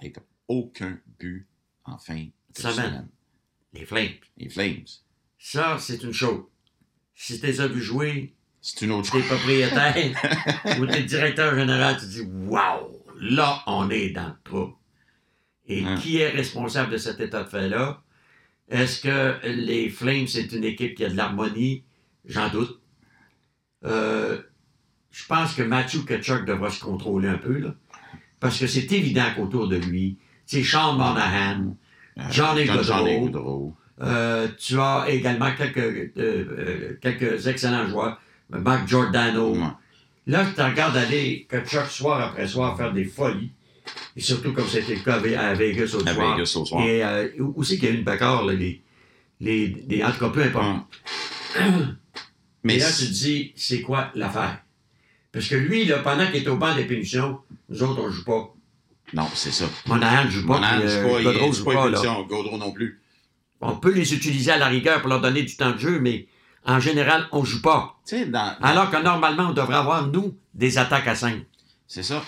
avec 0.00 0.16
aucun 0.48 0.98
but 1.18 1.46
en 1.84 1.96
fin 1.98 2.16
de 2.16 2.30
Semaine. 2.60 2.74
semaine. 2.74 3.08
Les 3.72 3.84
Flames. 3.86 4.08
Les 4.36 4.48
Flames. 4.48 4.84
Ça, 5.38 5.76
c'est 5.78 6.02
une 6.02 6.12
chose. 6.12 6.44
Si 7.14 7.40
tu 7.40 7.46
les 7.46 7.60
as 7.60 7.66
vus 7.68 7.82
jouer, 7.82 8.34
C'est 8.60 8.82
une 8.84 8.92
autre 8.92 9.10
t'es 9.10 9.18
chose. 9.18 9.28
propriétaire 9.28 9.96
ou 10.80 10.86
t'es 10.86 11.02
directeur 11.04 11.54
général, 11.54 11.96
tu 11.98 12.06
dis 12.06 12.20
Waouh, 12.22 13.02
là, 13.20 13.62
on 13.66 13.88
est 13.90 14.10
dans 14.10 14.28
le 14.28 14.34
trou. 14.44 14.74
Et 15.66 15.84
Hein? 15.84 15.96
qui 15.96 16.18
est 16.18 16.28
responsable 16.30 16.92
de 16.92 16.96
cet 16.98 17.20
état 17.20 17.44
de 17.44 17.48
fait-là? 17.48 18.02
Est-ce 18.68 19.00
que 19.00 19.46
les 19.46 19.88
Flames, 19.90 20.26
c'est 20.26 20.52
une 20.52 20.64
équipe 20.64 20.94
qui 20.96 21.04
a 21.04 21.08
de 21.08 21.16
l'harmonie? 21.16 21.84
J'en 22.24 22.48
doute. 22.48 22.80
Euh, 23.84 24.40
je 25.10 25.26
pense 25.26 25.54
que 25.54 25.62
Matthew 25.62 26.04
Ketchuk 26.06 26.44
devra 26.44 26.70
se 26.70 26.80
contrôler 26.80 27.28
un 27.28 27.38
peu, 27.38 27.58
là. 27.58 27.74
Parce 28.40 28.58
que 28.58 28.66
c'est 28.66 28.90
évident 28.92 29.26
qu'autour 29.36 29.68
de 29.68 29.76
lui, 29.76 30.18
c'est 30.46 30.62
Sean 30.64 30.94
Monahan, 30.94 31.76
Euh, 32.18 32.22
Gaudreau. 32.66 33.20
Gaudreau. 33.20 33.74
euh, 34.02 34.48
tu 34.58 34.78
as 34.78 35.06
également 35.08 35.52
quelques, 35.56 36.12
euh, 36.18 36.98
quelques 37.00 37.46
excellents 37.46 37.88
joueurs. 37.88 38.20
Mark 38.50 38.86
Giordano. 38.86 39.54
Ouais. 39.54 39.60
Là, 40.26 40.46
tu 40.54 40.60
regardes 40.60 40.96
aller 40.96 41.46
Kachuk 41.48 41.86
soir 41.86 42.20
après 42.20 42.46
soir 42.46 42.76
faire 42.76 42.92
des 42.92 43.04
folies. 43.04 43.50
Et 44.16 44.20
surtout 44.20 44.52
comme 44.52 44.66
c'était 44.68 44.94
le 44.94 45.00
cas 45.00 45.14
à 45.16 45.54
Vegas 45.54 45.94
au 45.94 46.06
À 46.06 46.12
soir. 46.14 46.36
Vegas 46.36 46.52
au 46.56 46.64
soir. 46.64 46.86
Et 46.86 47.02
euh, 47.02 47.28
c'est 47.62 47.76
qu'il 47.78 47.84
y 47.84 47.92
a 47.92 47.94
eu 47.94 47.98
une 47.98 48.04
bagarre, 48.04 48.44
les, 48.44 48.82
les, 49.40 49.66
les, 49.88 50.04
en 50.04 50.12
tout 50.12 50.20
cas, 50.20 50.28
peu 50.28 50.42
importe. 50.42 50.86
Mais 52.64 52.76
Et 52.76 52.78
là, 52.78 52.86
tu 52.90 53.06
te 53.06 53.10
dis, 53.12 53.52
c'est 53.56 53.80
quoi 53.80 54.10
l'affaire? 54.14 54.58
Parce 55.32 55.48
que 55.48 55.56
lui, 55.56 55.84
là, 55.86 55.98
pendant 55.98 56.26
qu'il 56.30 56.42
est 56.44 56.48
au 56.48 56.56
banc 56.56 56.74
des 56.76 56.84
punitions, 56.84 57.38
nous 57.68 57.82
autres, 57.82 58.00
on 58.02 58.10
joue 58.10 58.24
pas. 58.24 58.54
Non, 59.14 59.28
c'est 59.34 59.50
ça. 59.52 59.66
Monahan 59.86 60.28
joue 60.30 60.46
pas, 60.46 60.54
Monahan, 60.54 60.80
c'est 60.86 60.98
euh, 60.98 61.02
pas, 61.08 61.18
c'est 61.52 61.58
joue 61.58 61.64
pas 61.64 62.56
non 62.58 62.72
plus. 62.72 63.00
On 63.60 63.76
peut 63.76 63.92
les 63.92 64.12
utiliser 64.14 64.50
à 64.50 64.56
la 64.58 64.66
rigueur 64.66 65.00
pour 65.00 65.08
leur 65.08 65.20
donner 65.20 65.42
du 65.42 65.54
temps 65.56 65.70
de 65.72 65.78
jeu, 65.78 66.00
mais 66.00 66.26
en 66.64 66.80
général, 66.80 67.28
on 67.32 67.44
joue 67.44 67.62
pas. 67.62 68.00
Dans- 68.28 68.56
Alors 68.60 68.90
que 68.90 68.96
normalement, 69.02 69.48
on 69.50 69.52
devrait 69.52 69.76
avoir, 69.76 70.08
nous, 70.08 70.36
des 70.54 70.78
attaques 70.78 71.06
à 71.06 71.14
5. 71.14 71.42
C'est 71.86 72.02
ça. 72.02 72.24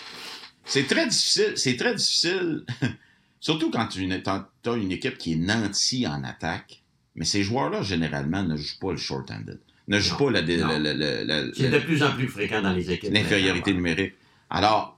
C'est 0.64 0.86
très 0.86 1.06
difficile. 1.08 1.52
C'est 1.56 1.76
très 1.76 1.94
difficile. 1.94 2.64
Surtout 3.40 3.70
quand 3.70 3.86
tu 3.88 4.00
as 4.12 4.72
une 4.74 4.92
équipe 4.92 5.18
qui 5.18 5.32
est 5.32 5.36
nantie 5.36 6.06
en 6.06 6.22
attaque. 6.24 6.82
Mais 7.16 7.24
ces 7.24 7.42
joueurs-là, 7.42 7.82
généralement, 7.82 8.42
ne 8.42 8.56
jouent 8.56 8.78
pas 8.80 8.90
le 8.92 8.96
short-handed. 8.96 9.60
Ne 9.86 10.00
jouent 10.00 10.12
Non. 10.18 10.26
pas 10.26 10.30
la, 10.32 10.40
la- 10.42 10.78
la- 10.78 10.94
la- 10.94 11.24
la- 11.24 11.54
C'est 11.54 11.68
de 11.68 11.78
plus 11.78 12.02
en 12.02 12.12
plus 12.12 12.26
fréquent 12.28 12.62
dans 12.62 12.72
les 12.72 12.90
équipes. 12.90 13.12
l'infériorité 13.12 13.72
numérique. 13.74 14.14
Alors, 14.50 14.93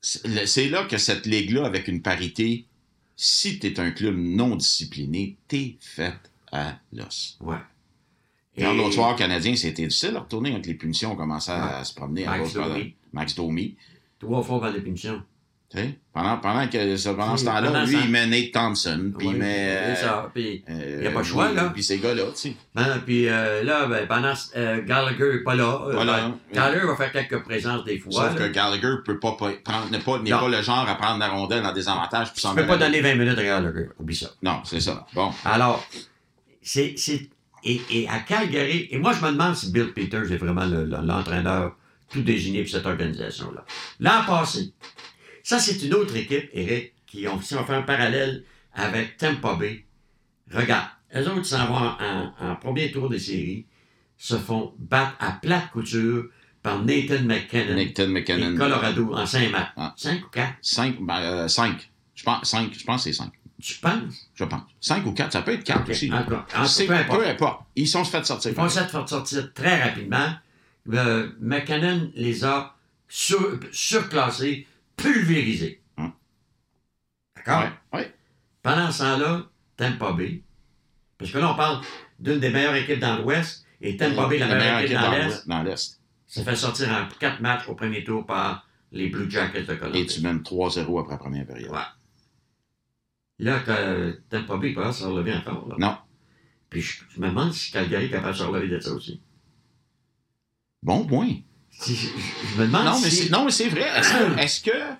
c'est 0.00 0.68
là 0.68 0.84
que 0.84 0.98
cette 0.98 1.26
ligue-là, 1.26 1.64
avec 1.66 1.88
une 1.88 2.02
parité, 2.02 2.66
si 3.16 3.58
tu 3.58 3.66
es 3.66 3.80
un 3.80 3.90
club 3.90 4.16
non 4.16 4.54
discipliné, 4.56 5.36
t'es 5.48 5.76
fait 5.80 6.14
à 6.52 6.78
l'os. 6.92 7.36
Ouais. 7.40 7.56
Quand 8.58 8.72
Et- 8.72 8.76
l'autre 8.76 8.94
soir 8.94 9.16
canadien, 9.16 9.54
c'était 9.56 9.86
difficile 9.86 10.16
à 10.16 10.20
retourner 10.20 10.52
avec 10.52 10.66
les 10.66 10.74
punitions, 10.74 11.12
on 11.12 11.16
commençait 11.16 11.52
à 11.52 11.78
Ouais. 11.78 11.84
se 11.84 11.94
promener 11.94 12.26
à 12.26 12.38
Max 12.38 12.52
par- 12.52 12.68
Domi. 12.68 12.94
Max 13.12 13.34
Domi. 13.34 13.76
Trois 14.18 14.42
fois 14.42 14.60
par 14.60 14.72
les 14.72 14.80
punitions. 14.80 15.22
Pendant, 16.14 16.38
pendant, 16.38 16.66
que, 16.66 17.12
pendant 17.14 17.36
ce 17.36 17.44
temps-là, 17.44 17.84
lui, 17.84 17.92
ça- 17.92 18.00
il 18.02 18.10
met 18.10 18.26
Nate 18.26 18.52
Thompson, 18.52 19.12
puis 19.18 19.28
il 19.28 19.36
met. 19.36 19.94
ça. 19.96 20.30
Puis, 20.34 20.64
euh, 20.70 20.98
Il 21.02 21.06
a 21.06 21.10
pas 21.10 21.18
le 21.18 21.24
choix, 21.24 21.48
oui, 21.50 21.54
là. 21.56 21.70
Puis 21.74 21.82
ces 21.82 21.98
gars-là, 21.98 22.22
tu 22.34 22.40
sais. 22.48 22.56
hein, 22.74 23.00
puis 23.04 23.28
euh, 23.28 23.62
là, 23.64 23.86
ben, 23.86 24.08
pendant 24.08 24.32
euh, 24.56 24.80
Gallagher 24.82 25.30
n'est 25.34 25.42
pas 25.44 25.54
là. 25.54 25.82
euh, 25.86 25.92
Voilà. 25.92 26.20
ben, 26.20 26.38
Gallagher 26.54 26.86
va 26.86 26.96
faire 26.96 27.12
quelques 27.12 27.42
présences 27.44 27.84
des 27.84 27.98
fois. 27.98 28.12
Sauf 28.12 28.38
là. 28.38 28.48
que 28.48 28.52
Gallagher 28.52 28.94
peut 29.04 29.18
pas, 29.20 29.32
prendre, 29.32 29.90
n'est 29.90 29.98
pas, 29.98 30.18
n'est 30.20 30.30
pas 30.30 30.48
le 30.48 30.62
genre 30.62 30.88
à 30.88 30.94
prendre 30.94 31.18
la 31.20 31.28
rondelle 31.28 31.64
en 31.66 31.72
désavantage 31.72 32.28
puis 32.32 32.36
Tu 32.36 32.40
s'en 32.40 32.54
peux 32.54 32.66
pas 32.66 32.78
donner 32.78 33.02
20 33.02 33.14
minutes 33.16 33.38
à 33.38 33.44
Gallagher. 33.44 33.88
Oublie 34.00 34.16
ça. 34.16 34.30
Non, 34.42 34.62
c'est 34.64 34.80
ça. 34.80 35.06
Bon. 35.14 35.30
Alors, 35.44 35.86
c'est. 36.62 36.94
c'est- 36.96 37.28
Et, 37.64 37.80
et 37.90 38.08
à 38.08 38.20
Calgary, 38.20 38.88
et 38.90 38.98
moi 38.98 39.12
je 39.12 39.24
me 39.24 39.32
demande 39.32 39.54
si 39.56 39.70
Bill 39.72 39.92
Peters 39.92 40.30
est 40.32 40.36
vraiment 40.36 40.64
le- 40.64 40.84
le- 40.84 41.04
l'entraîneur 41.04 41.76
tout 42.08 42.22
désigné 42.22 42.62
pour 42.62 42.70
cette 42.70 42.86
organisation-là. 42.86 43.64
L'an 44.00 44.24
passé, 44.26 44.72
ça 45.48 45.58
c'est 45.58 45.82
une 45.82 45.94
autre 45.94 46.14
équipe, 46.14 46.50
Eric, 46.52 46.92
qui 47.06 47.26
ont, 47.26 47.40
si 47.40 47.54
on 47.54 47.64
fait 47.64 47.74
un 47.74 47.80
parallèle 47.82 48.44
avec 48.74 49.16
Tampa 49.16 49.54
Bay, 49.54 49.84
regarde, 50.52 50.88
eux 51.16 51.26
autres 51.30 51.46
s'en 51.46 51.66
vont 51.66 51.74
en, 51.76 52.32
en- 52.38 52.56
premier 52.56 52.90
tour 52.92 53.08
des 53.08 53.18
séries, 53.18 53.64
se 54.18 54.36
font 54.36 54.74
battre 54.78 55.16
à 55.20 55.32
plate 55.32 55.70
couture 55.70 56.26
par 56.62 56.84
Nathan 56.84 57.22
McKinnon 57.22 57.76
Nathan 57.76 58.02
et 58.02 58.06
McKinnon. 58.08 58.56
Colorado 58.58 59.14
en 59.14 59.24
5 59.24 59.50
matchs. 59.50 59.72
Ah. 59.76 59.94
5 59.96 60.22
ou 60.26 60.28
4, 60.28 60.52
5. 60.60 60.96
Ben, 61.00 61.20
euh, 61.20 61.48
cinq. 61.48 61.90
Je 62.14 62.24
pense, 62.24 62.44
cinq. 62.50 62.70
Je 62.78 62.84
pense 62.84 63.04
que 63.04 63.10
c'est 63.10 63.16
5. 63.16 63.32
tu 63.62 63.78
penses? 63.78 64.28
Je 64.34 64.44
pense. 64.44 64.60
5 64.82 65.06
ou 65.06 65.12
4. 65.12 65.32
Ça 65.32 65.40
peut 65.42 65.52
être 65.52 65.64
4 65.64 65.80
Ok, 65.80 65.88
aussi. 65.90 66.12
en 66.12 66.22
tout 66.24 66.30
cas, 66.30 66.46
en 66.56 66.62
tout 66.62 66.68
C'est- 66.68 66.86
cas, 66.86 66.94
peu 66.94 67.00
importe. 67.00 67.20
peu 67.20 67.26
importe. 67.28 67.60
Ils 67.74 67.88
sont 67.88 68.04
fait 68.04 68.26
sortir. 68.26 68.50
Ils 68.50 68.54
vont 68.56 68.68
se 68.68 68.80
faire 68.80 69.08
sortir 69.08 69.50
très 69.54 69.82
rapidement. 69.82 70.30
Euh, 70.92 71.30
McKinnon 71.40 72.10
les 72.16 72.44
a 72.44 72.74
sur- 73.08 73.58
surclassés, 73.72 74.66
pulvérisés. 74.98 75.82
Hum. 75.96 76.12
D'accord? 77.36 77.64
Ouais. 77.94 78.12
Pendant 78.62 78.90
ce 78.90 78.98
temps-là, 79.02 79.46
Tampa 79.76 80.12
Bay, 80.12 80.42
parce 81.16 81.30
que 81.30 81.38
là, 81.38 81.52
on 81.52 81.56
parle 81.56 81.80
d'une 82.18 82.38
des 82.40 82.50
meilleures 82.50 82.74
équipes 82.74 82.98
dans 83.00 83.16
l'Ouest, 83.16 83.64
et 83.80 83.96
Tampa 83.96 84.26
Bay, 84.28 84.38
la 84.38 84.48
La 84.48 84.54
meilleure 84.56 84.78
équipe 84.80 84.96
dans 84.98 85.46
Dans 85.56 85.62
l'Est. 85.62 86.00
se 86.26 86.40
fait 86.42 86.56
sortir 86.56 86.88
en 86.90 87.08
quatre 87.18 87.40
matchs 87.40 87.68
au 87.68 87.74
premier 87.74 88.04
tour 88.04 88.26
par 88.26 88.66
les 88.92 89.08
Blue 89.08 89.30
Jackets 89.30 89.62
de 89.64 89.72
Et 89.74 89.78
Columbus. 89.78 90.06
tu 90.06 90.20
mènes 90.20 90.40
3-0 90.42 90.98
après 91.00 91.12
la 91.12 91.18
première 91.18 91.46
période. 91.46 91.70
Ouais. 91.70 91.78
Là, 93.40 93.60
que 93.60 94.20
Tampa 94.28 94.56
Bay 94.56 94.72
peut 94.74 94.82
pas 94.82 94.92
se 94.92 95.04
relever 95.04 95.32
encore. 95.34 95.68
là. 95.68 95.76
Non. 95.78 95.96
Puis 96.70 96.80
je, 96.82 97.04
je 97.08 97.20
me 97.20 97.28
demande 97.28 97.52
si 97.52 97.70
Calgary 97.70 98.06
est 98.06 98.10
capable 98.10 98.32
de 98.32 98.38
se 98.38 98.42
relever 98.42 98.68
de 98.68 98.80
ça 98.80 98.92
aussi. 98.92 99.22
Bon 100.82 101.06
point. 101.06 101.34
Je, 101.86 101.92
je 101.94 102.60
me 102.60 102.66
demande 102.66 102.84
Non, 102.86 103.00
mais 103.00 103.10
si... 103.10 103.16
c'est, 103.24 103.30
non, 103.30 103.44
mais 103.44 103.50
c'est 103.50 103.68
vrai. 103.68 103.88
Est-ce 103.98 104.10
que, 104.12 104.38
est-ce 104.40 104.60
que 104.62 104.94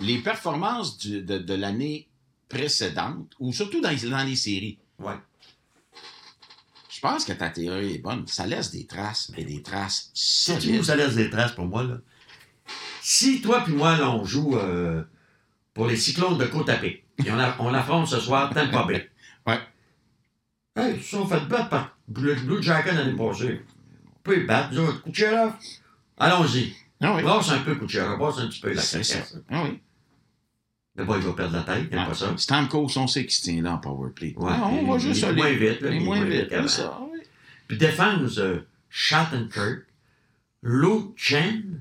les 0.00 0.18
performances 0.18 0.98
du- 0.98 1.22
de, 1.22 1.38
de 1.38 1.54
l'année 1.54 2.08
précédente, 2.48 3.32
ou 3.38 3.52
surtout 3.52 3.80
dans, 3.80 3.90
les- 3.90 4.08
dans 4.10 4.22
les 4.24 4.36
séries, 4.36 4.78
Ouais. 4.98 5.14
je 6.90 7.00
pense 7.00 7.24
que 7.24 7.32
ta 7.32 7.48
théorie 7.50 7.94
est 7.94 7.98
bonne. 7.98 8.26
Ça 8.26 8.46
laisse 8.46 8.70
des 8.70 8.86
traces, 8.86 9.32
et 9.36 9.44
des 9.44 9.62
traces 9.62 10.10
où 10.14 10.82
ça 10.82 10.96
laisse 10.96 11.14
des 11.14 11.30
traces 11.30 11.52
pour 11.52 11.66
moi, 11.66 11.82
là? 11.82 11.98
Si 13.02 13.40
toi 13.42 13.62
puis 13.64 13.72
moi, 13.74 13.96
là, 13.96 14.10
on 14.10 14.24
joue 14.24 14.56
euh, 14.56 15.02
pour 15.74 15.86
les 15.86 15.96
Cyclones 15.96 16.38
de 16.38 16.44
Côte-à-Pic, 16.46 17.04
et 17.24 17.30
on, 17.30 17.38
a- 17.38 17.56
on 17.58 17.74
affronte 17.74 18.06
ce 18.08 18.20
soir 18.20 18.52
Tampa 18.54 18.84
Bay. 18.84 19.10
Ouais. 19.46 19.58
Hey, 20.76 20.94
ils 20.96 21.02
se 21.02 21.10
sont 21.10 21.26
fait 21.26 21.40
battre 21.48 21.68
par 21.68 21.96
le 22.14 22.34
Blue 22.36 22.62
Jacket 22.62 22.94
l'année 22.94 23.16
passée. 23.16 23.60
On 24.06 24.20
peut 24.22 24.36
les 24.36 24.44
battre, 24.44 24.72
nous 24.72 24.82
autres. 24.86 25.02
Allons-y. 26.18 26.72
Ah 27.00 27.14
oui. 27.16 27.22
Brasse 27.22 27.50
un 27.50 27.58
peu 27.60 27.74
Kucherov, 27.74 28.18
brasse 28.18 28.38
un 28.38 28.46
petit 28.48 28.60
peu 28.60 28.72
la 28.72 28.80
C'est 28.80 29.02
ça. 29.02 29.14
carcasse. 29.18 29.38
Ah 29.50 29.62
oui. 29.64 29.80
Mais 30.94 31.04
bon, 31.04 31.16
il 31.16 31.22
va 31.22 31.32
perdre 31.32 31.56
la 31.56 31.62
tête, 31.62 31.86
il 31.90 31.96
n'aime 31.96 32.06
pas 32.08 32.14
ça. 32.14 32.32
Stamkos, 32.36 32.96
on 32.96 33.06
sait 33.06 33.22
qu'il 33.22 33.32
se 33.32 33.42
tient 33.42 33.62
là 33.62 33.72
en 33.74 33.78
powerplay. 33.78 34.34
Ouais, 34.36 34.52
Ah, 34.54 34.66
on 34.68 34.92
va 34.92 34.98
juste 34.98 35.20
il 35.20 35.24
est 35.24 35.28
aller. 35.28 35.36
moins 35.42 35.50
vite, 35.52 35.80
là, 35.80 35.90
Il 35.90 35.96
est 35.96 36.00
moins 36.04 36.24
vite. 36.24 36.50
vite 36.50 36.62
c'est 36.62 36.68
ça, 36.68 36.98
oui. 37.10 37.20
Puis 37.66 37.78
défense, 37.78 38.38
euh, 38.38 38.66
Shattenkirk, 38.90 39.86
Lou 40.62 41.14
Chen. 41.16 41.80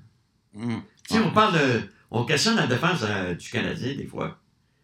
Hum. 0.57 0.81
Tu 1.07 1.15
sais, 1.15 1.19
on 1.21 1.31
parle 1.31 1.53
de. 1.59 1.81
On 2.09 2.25
questionne 2.25 2.55
la 2.55 2.67
défense 2.67 2.99
euh, 3.03 3.33
du 3.35 3.49
Canadien, 3.49 3.95
des 3.95 4.05
fois. 4.07 4.37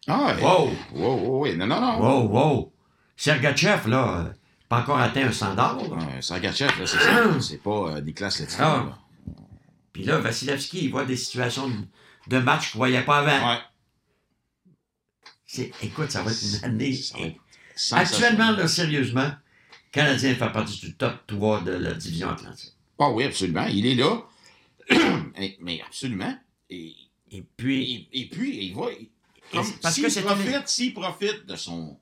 Ah. 0.06 0.34
Wow! 0.40 0.70
Wow, 0.94 1.16
wow, 1.16 1.42
oui. 1.44 1.56
Non, 1.56 1.66
non, 1.66 1.80
non. 1.80 1.98
Wow, 2.00 2.28
wow! 2.28 2.72
Sergachev, 3.16 3.88
là, 3.88 4.18
euh, 4.26 4.32
pas 4.68 4.80
encore 4.80 4.98
atteint 4.98 5.26
un 5.26 5.32
standard. 5.32 5.78
Sergachev, 6.20 6.68
là, 6.78 6.86
c'est 6.86 6.98
ça. 6.98 7.24
C'est 7.40 7.62
pas 7.62 7.70
euh, 7.96 8.00
Ah. 8.58 8.62
là. 8.62 8.98
Puis 9.98 10.06
là, 10.06 10.18
Vasilevski, 10.18 10.84
il 10.84 10.90
voit 10.92 11.04
des 11.04 11.16
situations 11.16 11.68
de, 12.28 12.38
match 12.38 12.70
qu'il 12.70 12.76
ne 12.76 12.86
voyait 12.86 13.02
pas 13.02 13.18
avant. 13.18 13.50
Ouais. 13.54 13.58
C'est- 15.44 15.72
Écoute, 15.82 16.12
ça 16.12 16.22
va 16.22 16.30
être 16.30 16.40
une 16.40 16.64
année. 16.64 16.94
Ça. 17.74 17.96
Actuellement, 17.98 18.52
là, 18.52 18.68
sérieusement, 18.68 19.24
le 19.26 19.90
Canadien 19.90 20.36
fait 20.36 20.52
partie 20.52 20.78
du 20.78 20.94
top 20.96 21.26
3 21.26 21.62
de 21.62 21.72
la 21.72 21.94
division 21.94 22.28
Atlantique. 22.30 22.74
Ah 23.00 23.10
oui, 23.10 23.24
absolument. 23.24 23.66
Il 23.66 23.86
est 23.86 23.96
là. 23.96 24.22
Mais 25.60 25.82
absolument. 25.84 26.38
Et, 26.70 26.94
Et 27.32 27.42
puis, 27.56 28.08
et, 28.12 28.20
et 28.20 28.28
puis, 28.28 28.66
il 28.66 28.76
va. 28.76 28.86
comme- 29.50 29.66
parce 29.82 29.96
s'il 29.96 30.04
que 30.04 30.20
profite, 30.20 30.68
s'il 30.68 30.94
profite 30.94 31.44
de 31.44 31.56
son 31.56 31.98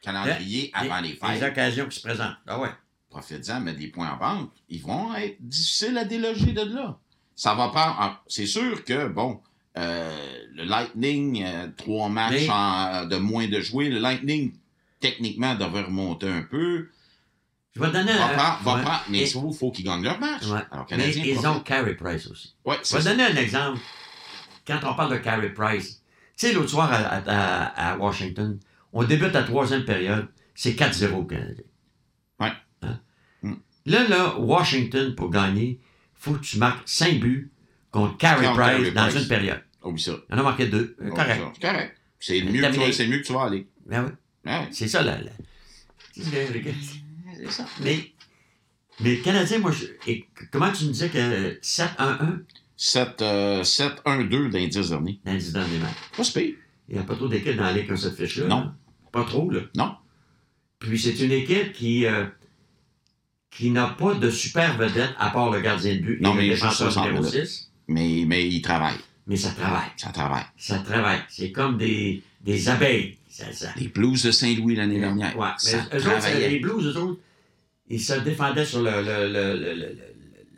calendrier 0.00 0.70
avant 0.72 1.00
les 1.00 1.10
les 1.10 1.16
fêtes, 1.16 1.42
occasions 1.42 1.88
qui 1.88 1.96
se 1.96 2.00
présentent. 2.00 2.36
Ah 2.46 2.58
ouais. 2.58 2.70
profite-en, 3.10 3.60
met 3.60 3.74
des 3.74 3.88
points 3.88 4.12
en 4.12 4.16
banque, 4.16 4.50
ils 4.70 4.80
vont 4.80 5.14
être 5.14 5.36
difficiles 5.40 5.98
à 5.98 6.06
déloger 6.06 6.52
de 6.52 6.62
là. 6.62 6.98
Ça 7.36 7.54
va 7.54 7.70
ah, 7.74 8.22
C'est 8.28 8.46
sûr 8.46 8.84
que, 8.84 9.08
bon, 9.08 9.40
euh, 9.76 10.38
le 10.54 10.64
Lightning, 10.64 11.42
euh, 11.44 11.68
trois 11.76 12.08
matchs 12.08 12.32
Mais- 12.46 12.50
en- 12.50 13.06
de 13.06 13.16
moins 13.16 13.48
de 13.48 13.60
jouer, 13.60 13.88
le 13.88 13.98
Lightning, 13.98 14.52
techniquement, 15.00 15.54
devrait 15.54 15.82
remonter 15.82 16.28
un 16.28 16.42
peu. 16.42 16.88
Je 17.74 17.80
vais 17.80 17.88
te 17.88 17.92
donner 17.92 18.12
Va 18.12 18.26
un. 18.26 18.34
prendre, 18.34 18.62
va 18.62 18.74
ouais. 18.76 18.82
prendre, 18.82 19.04
mais 19.08 19.18
Et- 19.18 19.22
il 19.36 19.54
faut, 19.54 19.70
qu'ils 19.72 19.84
gagnent 19.84 20.04
leur 20.04 20.20
match. 20.20 20.44
Ouais. 20.46 20.60
Alors, 20.70 20.86
Mais 20.96 21.10
ils 21.12 21.46
ont. 21.46 21.58
Carey 21.60 21.94
Price 21.94 22.28
aussi. 22.28 22.54
Ouais, 22.64 22.76
Je 22.88 22.96
vais 22.96 23.02
te 23.02 23.08
donner 23.08 23.24
un 23.24 23.36
exemple. 23.36 23.80
Quand 24.66 24.78
on 24.84 24.94
parle 24.94 25.10
de 25.12 25.16
Carey 25.18 25.52
Price, 25.52 26.00
tu 26.36 26.46
sais, 26.46 26.52
l'autre 26.52 26.70
soir 26.70 26.90
à, 26.92 26.96
à- 26.98 27.92
à 27.92 27.96
Washington, 27.98 28.58
on 28.92 29.02
débute 29.02 29.32
la 29.32 29.42
troisième 29.42 29.84
période, 29.84 30.28
c'est 30.54 30.74
4-0 30.74 31.16
au 31.16 31.24
Canadien. 31.24 31.64
Ouais. 32.38 32.52
Hein? 32.82 33.00
Mm. 33.42 33.54
Là, 33.86 34.08
là, 34.08 34.38
Washington, 34.38 35.14
pour 35.16 35.30
gagner, 35.30 35.80
faut 36.24 36.32
que 36.34 36.44
tu 36.44 36.58
marques 36.58 36.82
5 36.88 37.20
buts 37.20 37.50
contre 37.90 38.16
Carey 38.18 38.44
Price 38.46 38.56
Carey 38.56 38.90
dans 38.92 39.06
Price. 39.08 39.22
une 39.22 39.28
période. 39.28 39.62
Oublie 39.82 40.02
ça. 40.02 40.12
Il 40.28 40.34
en 40.34 40.38
a 40.38 40.42
marqué 40.42 40.66
deux. 40.66 40.96
Euh, 41.00 41.04
Oublie 41.04 41.14
correct. 41.14 41.40
ça. 41.40 41.52
C'est 41.54 41.60
correct. 41.68 41.96
C'est 42.20 42.40
mieux, 42.42 42.62
que 42.62 42.72
tu 42.72 42.78
vas- 42.80 42.92
c'est 42.92 43.04
le 43.04 43.10
mieux 43.10 43.18
que 43.18 43.26
tu 43.26 43.32
vas 43.34 43.42
aller. 43.44 43.66
Ben 43.86 44.04
oui, 44.04 44.50
Ouais, 44.50 44.68
c'est 44.70 44.88
ça, 44.88 45.02
là. 45.02 45.20
là. 45.20 45.30
C'est 46.16 46.22
c'est 46.24 47.50
ça. 47.50 47.66
Mais, 47.82 48.12
mais 49.00 49.16
le 49.16 49.22
Canadien, 49.22 49.58
moi, 49.58 49.72
je- 49.72 50.10
et 50.10 50.26
comment 50.50 50.70
tu 50.72 50.84
me 50.84 50.92
disais 50.92 51.08
que 51.10 51.58
7-1-1 51.60 52.40
7, 52.76 53.20
euh, 53.22 53.62
7-1-2 53.62 54.48
dans 54.50 54.58
les 54.58 54.68
10 54.68 54.88
derniers. 54.90 55.20
dans 55.24 55.32
les 55.32 55.38
10 55.38 55.52
derniers 55.52 55.78
matchs? 55.78 55.96
Pas 56.16 56.24
si 56.24 56.32
pire. 56.32 56.54
Il 56.88 56.94
n'y 56.94 57.00
a 57.00 57.04
pas 57.04 57.14
trop 57.16 57.28
d'équipes 57.28 57.56
dans 57.56 57.64
la 57.64 57.72
Ligue 57.72 57.90
ont 57.92 57.96
cette 57.96 58.16
fiche-là. 58.16 58.46
Non. 58.46 58.72
Pas 59.12 59.24
trop, 59.24 59.50
là. 59.50 59.60
Non. 59.76 59.94
Puis 60.78 60.98
c'est 60.98 61.18
une 61.24 61.32
équipe 61.32 61.72
qui, 61.72 62.04
euh, 62.06 62.26
qui 63.56 63.70
n'a 63.70 63.86
pas 63.86 64.14
de 64.14 64.30
super 64.30 64.76
vedette 64.76 65.10
à 65.18 65.30
part 65.30 65.50
le 65.50 65.60
gardien 65.60 65.94
de 65.94 66.00
but 66.00 66.20
Non, 66.20 66.32
et 66.34 66.36
mais 66.36 66.42
le 66.42 66.52
il 66.52 66.56
joue 66.56 66.62
défenseur 66.64 66.92
60 66.92 67.06
numéro 67.06 67.24
minutes. 67.24 67.46
6. 67.46 67.70
Mais, 67.88 68.24
mais 68.26 68.48
il 68.48 68.60
travaille. 68.62 68.96
Mais 69.26 69.36
ça 69.36 69.50
travaille. 69.50 69.90
Ça 69.96 70.10
travaille. 70.10 70.44
Ça 70.56 70.78
travaille. 70.78 71.20
C'est 71.28 71.50
comme 71.52 71.78
des, 71.78 72.22
des 72.42 72.68
abeilles. 72.68 73.16
Ça, 73.28 73.50
ça. 73.52 73.68
Les 73.76 73.88
Blues 73.88 74.22
de 74.22 74.30
Saint-Louis 74.30 74.76
l'année 74.76 75.00
dernière. 75.00 75.36
Ouais. 75.38 75.48
Ça 75.58 75.78
Mais 75.92 75.98
eux 75.98 76.06
autres, 76.08 76.38
les 76.38 76.58
Blues, 76.58 76.84
eux 76.86 76.96
autres, 76.98 77.20
ils 77.88 78.00
se 78.00 78.14
défendaient 78.14 78.64
sur 78.64 78.82
le, 78.82 78.90
le, 79.02 79.32
le, 79.32 79.58
le, 79.58 79.74
le- 79.74 79.98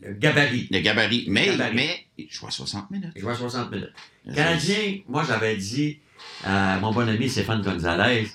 le 0.02 0.12
gabarit. 0.14 0.68
Le 0.70 0.78
gabarit. 0.80 1.24
Mais, 1.28 1.46
gabarit. 1.46 1.74
mais 1.74 2.06
il 2.18 2.28
joue 2.30 2.46
à 2.46 2.50
60 2.50 2.90
minutes. 2.90 3.10
Ils 3.16 3.22
jouaient 3.22 3.32
à 3.32 3.36
60 3.36 3.70
minutes. 3.72 3.92
Canadien, 4.34 4.98
moi, 5.08 5.24
j'avais 5.26 5.56
dit 5.56 5.98
à 6.44 6.78
mon 6.80 6.92
bon 6.92 7.08
ami 7.08 7.28
Stéphane 7.28 7.62
Gonzalez, 7.62 8.28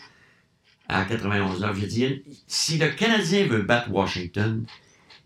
à 0.91 1.05
91 1.05 1.63
heures. 1.63 1.75
J'ai 1.75 1.87
dit, 1.87 2.23
si 2.47 2.77
le 2.77 2.89
Canadien 2.89 3.47
veut 3.47 3.61
battre 3.63 3.89
Washington, 3.91 4.65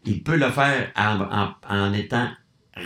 il 0.06 0.24
peut 0.24 0.38
le 0.38 0.50
faire 0.52 0.92
en, 0.96 1.20
en- 1.22 1.56
en 1.70 1.94
étant 1.94 2.30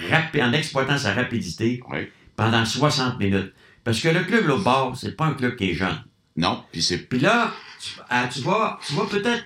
rapide, 0.10 0.42
en 0.42 0.54
exploitant 0.54 0.98
sa 0.98 1.14
rapidité 1.14 1.82
Oui. 1.92 2.08
pendant 2.36 2.64
60 2.66 3.20
minutes. 3.20 3.54
Parce 3.84 4.00
que 4.00 4.10
le 4.10 4.24
club, 4.24 4.48
là, 4.48 4.56
au 4.56 4.60
bord, 4.60 4.96
c'est 4.98 5.16
pas 5.16 5.26
un 5.26 5.34
club 5.34 5.56
qui 5.56 5.72
est 5.72 5.74
jeune. 5.74 6.04
Non, 6.38 6.64
puis 6.72 6.82
c'est 6.82 6.98
Puis 7.00 7.20
là, 7.20 7.52
tu, 7.82 7.90
tu 8.32 8.42
vas, 8.46 8.80
tu 8.86 8.94
vas 8.94 9.06
peut-être 9.06 9.44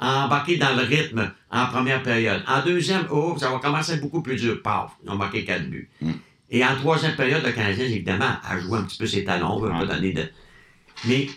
embarquer 0.00 0.56
dans 0.58 0.74
le 0.74 0.82
rythme 0.82 1.32
en 1.50 1.66
première 1.66 2.02
période. 2.02 2.42
En 2.46 2.62
deuxième, 2.62 3.06
oh, 3.10 3.36
ça 3.38 3.50
va 3.50 3.58
commencer 3.58 3.96
beaucoup 3.98 4.22
plus 4.22 4.36
dur. 4.36 4.60
Paf, 4.62 4.92
ils 5.04 5.10
ont 5.10 5.16
marqué 5.16 5.44
quatre 5.44 5.68
buts. 5.70 5.88
Mm. 6.02 6.12
Et 6.50 6.64
en 6.64 6.76
troisième 6.76 7.16
période, 7.16 7.42
le 7.44 7.52
Canadien, 7.52 7.86
évidemment, 7.86 8.36
a 8.44 8.58
joué 8.60 8.78
un 8.78 8.82
petit 8.82 8.98
peu 8.98 9.06
ses 9.06 9.24
talons, 9.24 9.52
on 9.56 9.60
veut 9.60 9.70
pas 9.70 9.86
donner 9.86 10.12
de... 10.12 10.28
Mais 11.06 11.28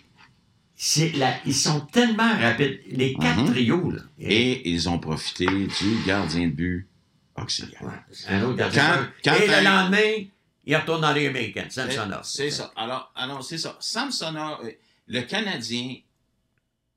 la, 1.17 1.35
ils 1.45 1.53
sont 1.55 1.81
tellement 1.81 2.31
rapides. 2.37 2.79
Les 2.87 3.13
quatre 3.13 3.45
trios, 3.51 3.91
là. 3.91 4.01
Et 4.19 4.69
ils 4.69 4.87
ont 4.89 4.97
profité 4.99 5.45
du 5.45 6.03
gardien 6.05 6.47
de 6.47 6.53
but 6.53 6.87
auxiliaire. 7.35 7.81
Ouais, 7.83 7.89
un 8.29 8.43
autre 8.43 8.55
gardien. 8.57 9.09
Quand- 9.23 9.31
quand 9.31 9.35
Et 9.41 9.47
le 9.47 9.63
lendemain, 9.63 10.25
il 10.65 10.75
retourne 10.75 11.01
dans 11.01 11.11
les 11.13 11.27
Américains. 11.27 11.65
C'est- 11.69 11.89
Samsonov. 11.91 12.21
C'est 12.23 12.49
ça. 12.51 12.71
Alors, 12.75 13.11
alors 13.15 13.43
c'est 13.43 13.57
ça. 13.57 13.75
Samsonov, 13.79 14.59
euh, 14.63 14.71
le 15.07 15.21
Canadien, 15.23 15.95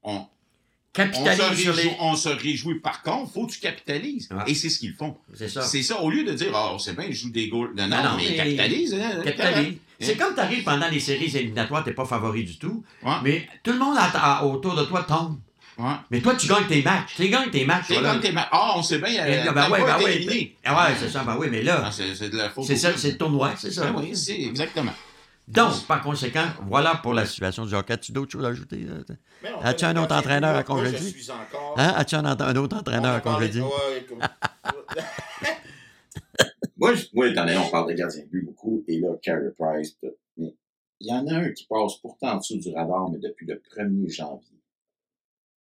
on, 0.04 0.26
on, 0.98 1.02
se 1.02 1.24
Capitalise 1.24 1.68
réjouit, 1.68 1.82
les... 1.84 1.96
on 2.00 2.14
se 2.16 2.28
réjouit. 2.28 2.80
Par 2.80 3.02
contre, 3.02 3.32
faut 3.32 3.46
que 3.46 3.52
tu 3.52 3.60
capitalises. 3.60 4.28
Et 4.46 4.54
c'est 4.54 4.68
ce 4.68 4.78
qu'ils 4.78 4.92
font. 4.94 5.16
C'est 5.34 5.48
ça. 5.48 5.62
C'est 5.62 5.82
ça. 5.82 6.00
Au 6.02 6.10
lieu 6.10 6.22
de 6.24 6.32
dire, 6.32 6.48
oh, 6.54 6.76
c'est 6.78 6.94
bien, 6.94 7.06
ils 7.06 7.14
jouent 7.14 7.30
des 7.30 7.48
goals. 7.48 7.72
Non, 7.76 7.86
non, 7.88 7.96
Non, 7.96 8.02
non, 8.10 8.16
mais, 8.18 8.24
mais- 8.28 8.36
capitalise. 8.36 8.94
hein, 8.94 9.20
Capitalise. 9.24 9.78
C'est 9.98 10.12
Hein? 10.12 10.16
comme 10.18 10.34
tu 10.34 10.40
arrives 10.40 10.64
pendant 10.64 10.88
les 10.88 10.98
séries 11.00 11.34
éliminatoires, 11.36 11.84
t'es 11.84 11.92
pas 11.92 12.04
favori 12.04 12.42
du 12.44 12.58
tout, 12.58 12.82
Ouais. 13.04 13.12
mais 13.22 13.48
tout 13.62 13.72
le 13.72 13.78
monde 13.78 13.96
autour 14.42 14.74
de 14.74 14.82
toi 14.84 15.04
tombe. 15.04 15.38
Ouais. 15.78 15.94
Mais 16.10 16.20
toi, 16.20 16.34
tu 16.34 16.46
gagnes 16.48 16.66
tes 16.66 16.82
matchs. 16.82 17.14
Tu 17.16 17.28
gagnes 17.28 17.48
tes 17.50 17.64
matchs. 17.64 17.84
C'est 17.88 17.94
voilà. 17.94 18.12
comme 18.12 18.20
tes 18.20 18.32
ma- 18.32 18.48
Ah, 18.52 18.74
on 18.76 18.82
sait 18.82 18.98
bien, 18.98 19.24
euh, 19.24 19.44
t'as 19.46 19.52
ben 19.52 19.70
ouais, 19.70 19.82
ben 19.84 19.98
ouais. 19.98 20.16
éliminé. 20.16 20.56
Ah 20.64 20.88
ouais, 20.90 20.94
c'est 21.00 21.08
ça, 21.08 21.22
ben 21.24 21.36
oui, 21.38 21.46
mais 21.50 21.62
là, 21.62 21.84
Ah, 21.86 21.90
c'est 21.90 22.14
c'est 22.14 22.28
de 22.28 22.36
la 22.36 22.50
faute. 22.50 22.64
c'est 22.66 22.76
ça, 22.76 22.94
c'est 22.96 23.12
le 23.12 23.16
tournoi, 23.16 23.54
c'est 23.56 23.70
ça. 23.70 23.86
Ben 23.90 23.94
oui, 24.02 24.14
c'est 24.14 24.38
exactement. 24.38 24.92
Donc, 25.48 25.86
par 25.86 26.02
conséquent, 26.02 26.46
voilà 26.66 26.94
pour 26.96 27.14
la 27.14 27.26
situation 27.26 27.66
du 27.66 27.74
hockey. 27.74 27.92
As-tu 27.94 28.12
d'autres 28.12 28.30
choses 28.32 28.44
à 28.44 28.48
ajouter? 28.48 28.84
non, 28.84 29.60
As-tu 29.60 29.84
un 29.84 29.96
autre 29.96 30.14
entraîneur 30.14 30.56
à 30.56 30.62
congédier? 30.62 30.98
Je 31.10 31.18
suis 31.18 31.30
encore. 31.30 31.74
Hein? 31.78 31.92
As-tu 31.96 32.14
un, 32.14 32.24
un 32.24 32.56
autre 32.56 32.76
entraîneur 32.76 33.14
à 33.14 33.20
congédier? 33.20 33.62
moi, 36.76 36.94
je- 36.94 37.06
moi, 37.12 37.28
étant 37.28 37.44
donné, 37.44 37.58
on 37.58 37.70
parle 37.70 37.88
de 37.90 37.94
gardien 37.94 38.22
de 38.24 38.28
but 38.28 38.44
beaucoup, 38.44 38.84
et 38.86 38.98
là, 39.00 39.08
Carey 39.22 39.50
Price, 39.58 39.96
tout. 39.98 40.14
mais 40.36 40.54
il 41.00 41.08
y 41.08 41.12
en 41.12 41.26
a 41.26 41.34
un 41.34 41.50
qui 41.52 41.66
passe 41.66 41.96
pourtant 42.00 42.34
en 42.34 42.36
dessous 42.38 42.58
du 42.58 42.72
radar, 42.72 43.10
mais 43.10 43.18
depuis 43.18 43.46
le 43.46 43.56
1er 43.56 44.08
janvier. 44.14 44.60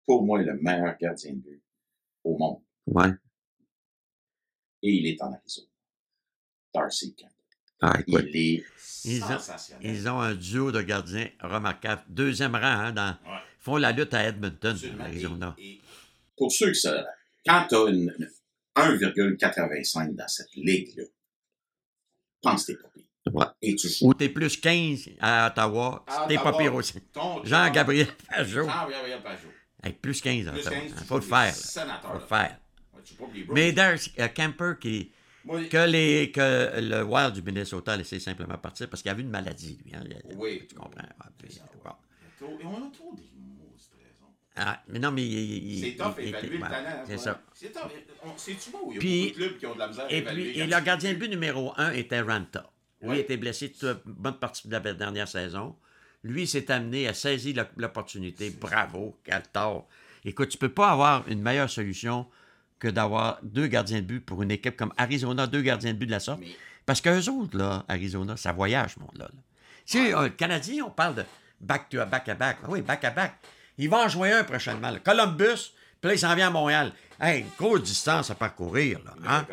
Pour 0.05 0.23
moi, 0.23 0.41
le 0.41 0.53
meilleur 0.61 0.95
gardien 0.97 1.33
de 1.33 1.37
but 1.39 1.63
au 2.23 2.37
monde. 2.37 2.61
Ouais. 2.87 3.09
Et 4.83 4.91
il 4.93 5.07
est 5.07 5.21
en 5.21 5.33
Arizona. 5.33 5.67
Darcy 6.73 7.13
Campbell. 7.15 7.34
Ah, 7.81 7.99
écoute. 7.99 8.25
Il 8.33 8.37
est 8.37 8.63
Ils 9.05 9.23
ont- 9.23 9.27
sensationnel. 9.27 9.85
Ils 9.95 10.07
ont 10.09 10.19
un 10.19 10.33
duo 10.33 10.71
de 10.71 10.81
gardiens 10.81 11.29
remarquable. 11.41 12.03
Deuxième 12.09 12.55
rang, 12.55 12.61
hein, 12.63 12.91
dans, 12.91 13.09
Ouais. 13.09 13.39
ils 13.59 13.63
font 13.63 13.77
la 13.77 13.91
lutte 13.91 14.13
à 14.13 14.23
Edmonton, 14.25 14.71
Absolument. 14.71 15.03
en 15.03 15.07
Arizona. 15.07 15.55
Et- 15.57 15.71
et 15.73 15.81
pour 16.37 16.51
ceux 16.51 16.71
qui 16.71 16.79
savent, 16.79 17.05
quand 17.45 17.65
tu 17.69 17.75
as 17.75 17.89
une, 17.89 18.13
une 18.17 18.29
1,85 18.75 20.15
dans 20.15 20.27
cette 20.27 20.53
ligue-là, 20.55 21.03
pense 22.41 22.65
que 22.65 22.71
t'es 22.73 22.77
pas 22.81 22.89
pire. 22.93 23.03
Ouais. 23.33 23.45
Et 23.61 23.75
tu 23.75 23.89
joues. 23.89 24.07
Ou 24.07 24.13
t'es 24.13 24.29
plus 24.29 24.57
15 24.59 25.09
à 25.19 25.47
Ottawa, 25.47 26.05
t'es 26.27 26.37
pas 26.37 26.53
pire 26.57 26.73
aussi. 26.75 26.93
Jean-Gabriel 27.43 28.07
Pajot. 28.29 28.65
Jean-Gabriel 28.67 29.21
Pajot. 29.23 29.47
Hey, 29.83 29.93
plus 29.93 30.21
15 30.21 30.47
à 30.47 30.51
Plus 30.51 30.61
Ottawa. 30.61 30.79
15, 30.81 30.95
tu 30.97 31.03
Faut 31.05 31.15
le 31.15 31.21
faire. 31.21 31.55
là. 31.87 32.01
Faut 32.03 32.13
le 32.13 32.19
faire. 32.19 32.59
Mais 33.49 33.71
Darcy 33.71 34.11
euh, 34.19 34.27
Kemper, 34.29 34.73
qui, 34.79 35.11
Que, 35.69 35.85
les, 35.87 36.31
que 36.31 36.79
le 36.81 37.03
Wild 37.03 37.33
du 37.33 37.41
Minnesota 37.41 37.93
a 37.93 37.97
laissé 37.97 38.19
simplement 38.19 38.57
partir 38.57 38.89
parce 38.89 39.01
qu'il 39.01 39.11
avait 39.11 39.21
une 39.21 39.29
maladie, 39.29 39.77
lui. 39.85 39.93
hein. 39.95 40.01
Il- 40.05 40.35
Oui. 40.37 40.63
Tu 40.67 40.75
comprends? 40.75 41.03
Puis, 41.37 41.59
bon. 41.83 41.91
trop- 42.39 42.57
et 42.59 42.65
on 42.65 42.87
a 42.87 42.91
trop 42.91 43.13
des 43.15 43.21
mots, 43.37 43.75
c'est 43.77 44.03
raison. 44.03 44.25
Ah, 44.55 44.81
mais 44.87 44.99
non, 44.99 45.11
mais 45.11 45.23
il. 45.25 45.79
C'est 45.81 45.95
tough 45.95 46.15
évaluer 46.19 46.57
le 46.57 46.63
ouais, 46.63 46.69
talent. 46.69 47.03
C'est 47.05 47.17
ça. 47.17 47.41
C'est 47.53 47.71
tough. 47.71 47.81
C'est-tu? 48.37 48.69
Il 48.89 48.93
y 48.93 48.97
a 48.97 48.99
Puis- 48.99 49.21
beaucoup 49.27 49.39
de 49.39 49.45
clubs 49.45 49.57
qui 49.59 49.65
ont 49.67 49.73
de 49.75 49.79
la 49.79 49.87
misère 49.87 50.05
à 50.05 50.11
Et, 50.11 50.17
évaluer. 50.17 50.51
puis, 50.51 50.59
et 50.61 50.65
le 50.67 50.79
gardien 50.81 51.13
de 51.13 51.17
but 51.19 51.29
numéro 51.29 51.73
un 51.77 51.91
était 51.91 52.21
Ranta. 52.21 52.71
Lui 53.01 53.09
Ouais. 53.09 53.19
était 53.19 53.37
blessé 53.37 53.71
toute 53.71 53.83
une 53.83 54.13
bonne 54.13 54.39
partie 54.39 54.67
de 54.67 54.73
la 54.73 54.79
dernière 54.93 55.27
saison. 55.27 55.75
Lui 56.23 56.43
il 56.43 56.47
s'est 56.47 56.71
amené 56.71 57.07
à 57.07 57.13
saisir 57.13 57.55
l'op- 57.57 57.69
l'opportunité. 57.77 58.49
Bravo, 58.49 59.15
quel 59.23 59.43
tort. 59.53 59.87
Écoute, 60.23 60.49
tu 60.49 60.57
peux 60.57 60.69
pas 60.73 60.89
avoir 60.89 61.27
une 61.27 61.39
meilleure 61.41 61.69
solution 61.69 62.25
que 62.79 62.87
d'avoir 62.87 63.39
deux 63.43 63.67
gardiens 63.67 63.99
de 64.01 64.05
but 64.05 64.19
pour 64.19 64.41
une 64.43 64.51
équipe 64.51 64.75
comme 64.77 64.93
Arizona, 64.97 65.47
deux 65.47 65.61
gardiens 65.61 65.93
de 65.93 65.97
but 65.97 66.05
de 66.07 66.11
la 66.11 66.19
sorte. 66.19 66.39
Mais- 66.41 66.55
Parce 66.85 67.01
qu'eux 67.01 67.29
autres, 67.29 67.57
là, 67.57 67.83
Arizona, 67.87 68.37
ça 68.37 68.51
voyage, 68.51 68.97
monde-là. 68.97 69.25
là. 69.25 69.39
Tu 69.85 69.97
sais, 69.99 70.13
euh, 70.13 70.23
le 70.23 70.29
Canadien, 70.29 70.83
on 70.85 70.91
parle 70.91 71.15
de 71.15 71.23
back 71.61 71.89
to 71.89 71.97
back 72.05 72.29
à 72.29 72.35
back. 72.35 72.57
Ah 72.63 72.67
Oui, 72.69 72.81
back 72.81 73.03
à 73.05 73.09
back. 73.11 73.35
Il 73.77 73.89
va 73.89 74.05
en 74.05 74.07
jouer 74.07 74.31
un 74.31 74.43
prochainement. 74.43 74.91
là. 74.91 74.99
Columbus, 74.99 75.73
puis 76.01 76.09
là, 76.09 76.13
il 76.13 76.19
s'en 76.19 76.35
vient 76.35 76.47
à 76.47 76.51
Montréal. 76.51 76.91
Hey, 77.19 77.41
une 77.41 77.47
grosse 77.57 77.83
distance 77.83 78.29
à 78.29 78.35
parcourir, 78.35 78.99
là. 79.05 79.13
Hein? 79.27 79.45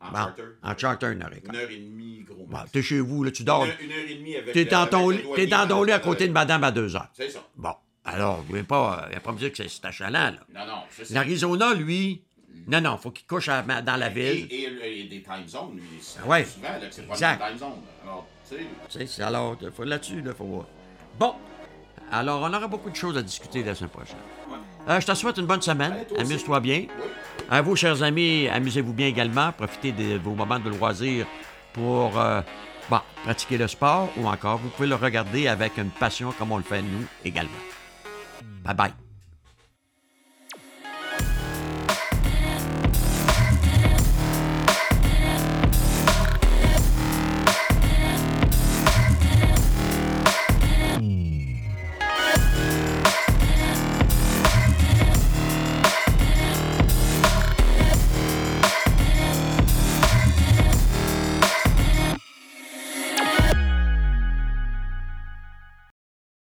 En 0.00 0.08
Bon, 0.10 0.16
charter. 0.16 0.42
en 0.62 0.76
charter, 0.76 1.06
une 1.12 1.22
heure 1.22 1.32
et 1.32 1.40
quart. 1.40 1.54
Une 1.54 1.60
heure 1.60 1.70
et 1.70 1.76
demie, 1.78 2.24
gros. 2.28 2.46
Bon, 2.46 2.58
t'es 2.72 2.82
chez 2.82 2.98
vous, 2.98 3.22
là, 3.22 3.30
tu 3.30 3.44
dors. 3.44 3.64
Une 3.64 3.70
heure, 3.70 3.76
une 3.80 3.92
heure 3.92 4.08
et 4.08 4.14
demie 4.16 4.36
avec 4.36 4.52
T'es 4.52 4.64
dans 4.64 4.86
ton, 4.88 5.10
lit- 5.10 5.22
t'es 5.36 5.46
dans 5.46 5.68
ton 5.68 5.84
lit 5.84 5.92
à 5.92 6.00
côté 6.00 6.26
de 6.26 6.32
madame 6.32 6.64
à 6.64 6.72
deux 6.72 6.96
heures. 6.96 7.08
C'est 7.12 7.28
ça. 7.30 7.38
Bon, 7.56 7.74
alors, 8.04 8.38
vous 8.38 8.42
pouvez 8.44 8.64
pas, 8.64 9.08
il 9.12 9.20
pas 9.20 9.30
me 9.32 9.38
dire 9.38 9.50
que 9.52 9.58
c'est- 9.58 9.68
c'est 9.68 9.84
achalant, 9.84 10.32
là. 10.32 10.38
Non, 10.52 10.66
non, 10.66 10.82
c'est 10.90 11.04
ça. 11.04 11.14
L'Arizona, 11.14 11.74
lui, 11.74 12.22
non, 12.68 12.80
non, 12.80 12.96
faut 12.98 13.10
qu'il 13.10 13.26
couche 13.26 13.48
à- 13.48 13.62
dans 13.62 13.96
la 13.96 14.08
ville. 14.08 14.46
Et, 14.50 14.54
et, 14.84 15.00
et 15.00 15.04
des 15.04 15.22
time 15.22 15.46
zones, 15.46 15.74
lui. 15.76 15.82
Ouais. 16.26 16.44
Souvent, 16.44 16.68
là, 16.68 16.78
que 16.86 16.94
c'est 16.94 17.06
pas 17.06 17.14
Exact. 17.14 17.48
time 17.48 17.58
zone. 17.58 17.72
Alors, 18.04 18.26
tu 18.90 19.06
sais. 19.08 19.22
Alors, 19.22 19.56
il 19.60 19.70
faut 19.70 19.84
là-dessus, 19.84 20.20
là, 20.22 20.32
faut 20.34 20.44
voir. 20.44 20.66
Bon, 21.18 21.34
alors, 22.10 22.42
on 22.42 22.52
aura 22.54 22.66
beaucoup 22.68 22.90
de 22.90 22.96
choses 22.96 23.16
à 23.16 23.22
discuter 23.22 23.62
la 23.62 23.74
semaine 23.74 23.90
prochaine. 23.90 24.16
Euh, 24.88 25.00
je 25.00 25.06
te 25.06 25.14
souhaite 25.14 25.38
une 25.38 25.46
bonne 25.46 25.62
semaine. 25.62 26.04
Amuse-toi 26.18 26.60
bien. 26.60 26.78
Oui. 26.88 26.88
À 27.50 27.62
vous, 27.62 27.76
chers 27.76 28.02
amis, 28.02 28.48
amusez-vous 28.48 28.92
bien 28.92 29.06
également. 29.06 29.52
Profitez 29.52 29.92
de 29.92 30.18
vos 30.18 30.34
moments 30.34 30.58
de 30.58 30.68
loisir 30.70 31.26
pour 31.72 32.18
euh, 32.18 32.40
bon, 32.90 32.98
pratiquer 33.24 33.58
le 33.58 33.68
sport 33.68 34.08
ou 34.16 34.26
encore, 34.26 34.58
vous 34.58 34.68
pouvez 34.70 34.88
le 34.88 34.96
regarder 34.96 35.46
avec 35.48 35.78
une 35.78 35.90
passion 35.90 36.32
comme 36.32 36.50
on 36.52 36.56
le 36.58 36.64
fait 36.64 36.82
nous 36.82 37.06
également. 37.24 37.50
Bye 38.64 38.74
bye. 38.74 38.92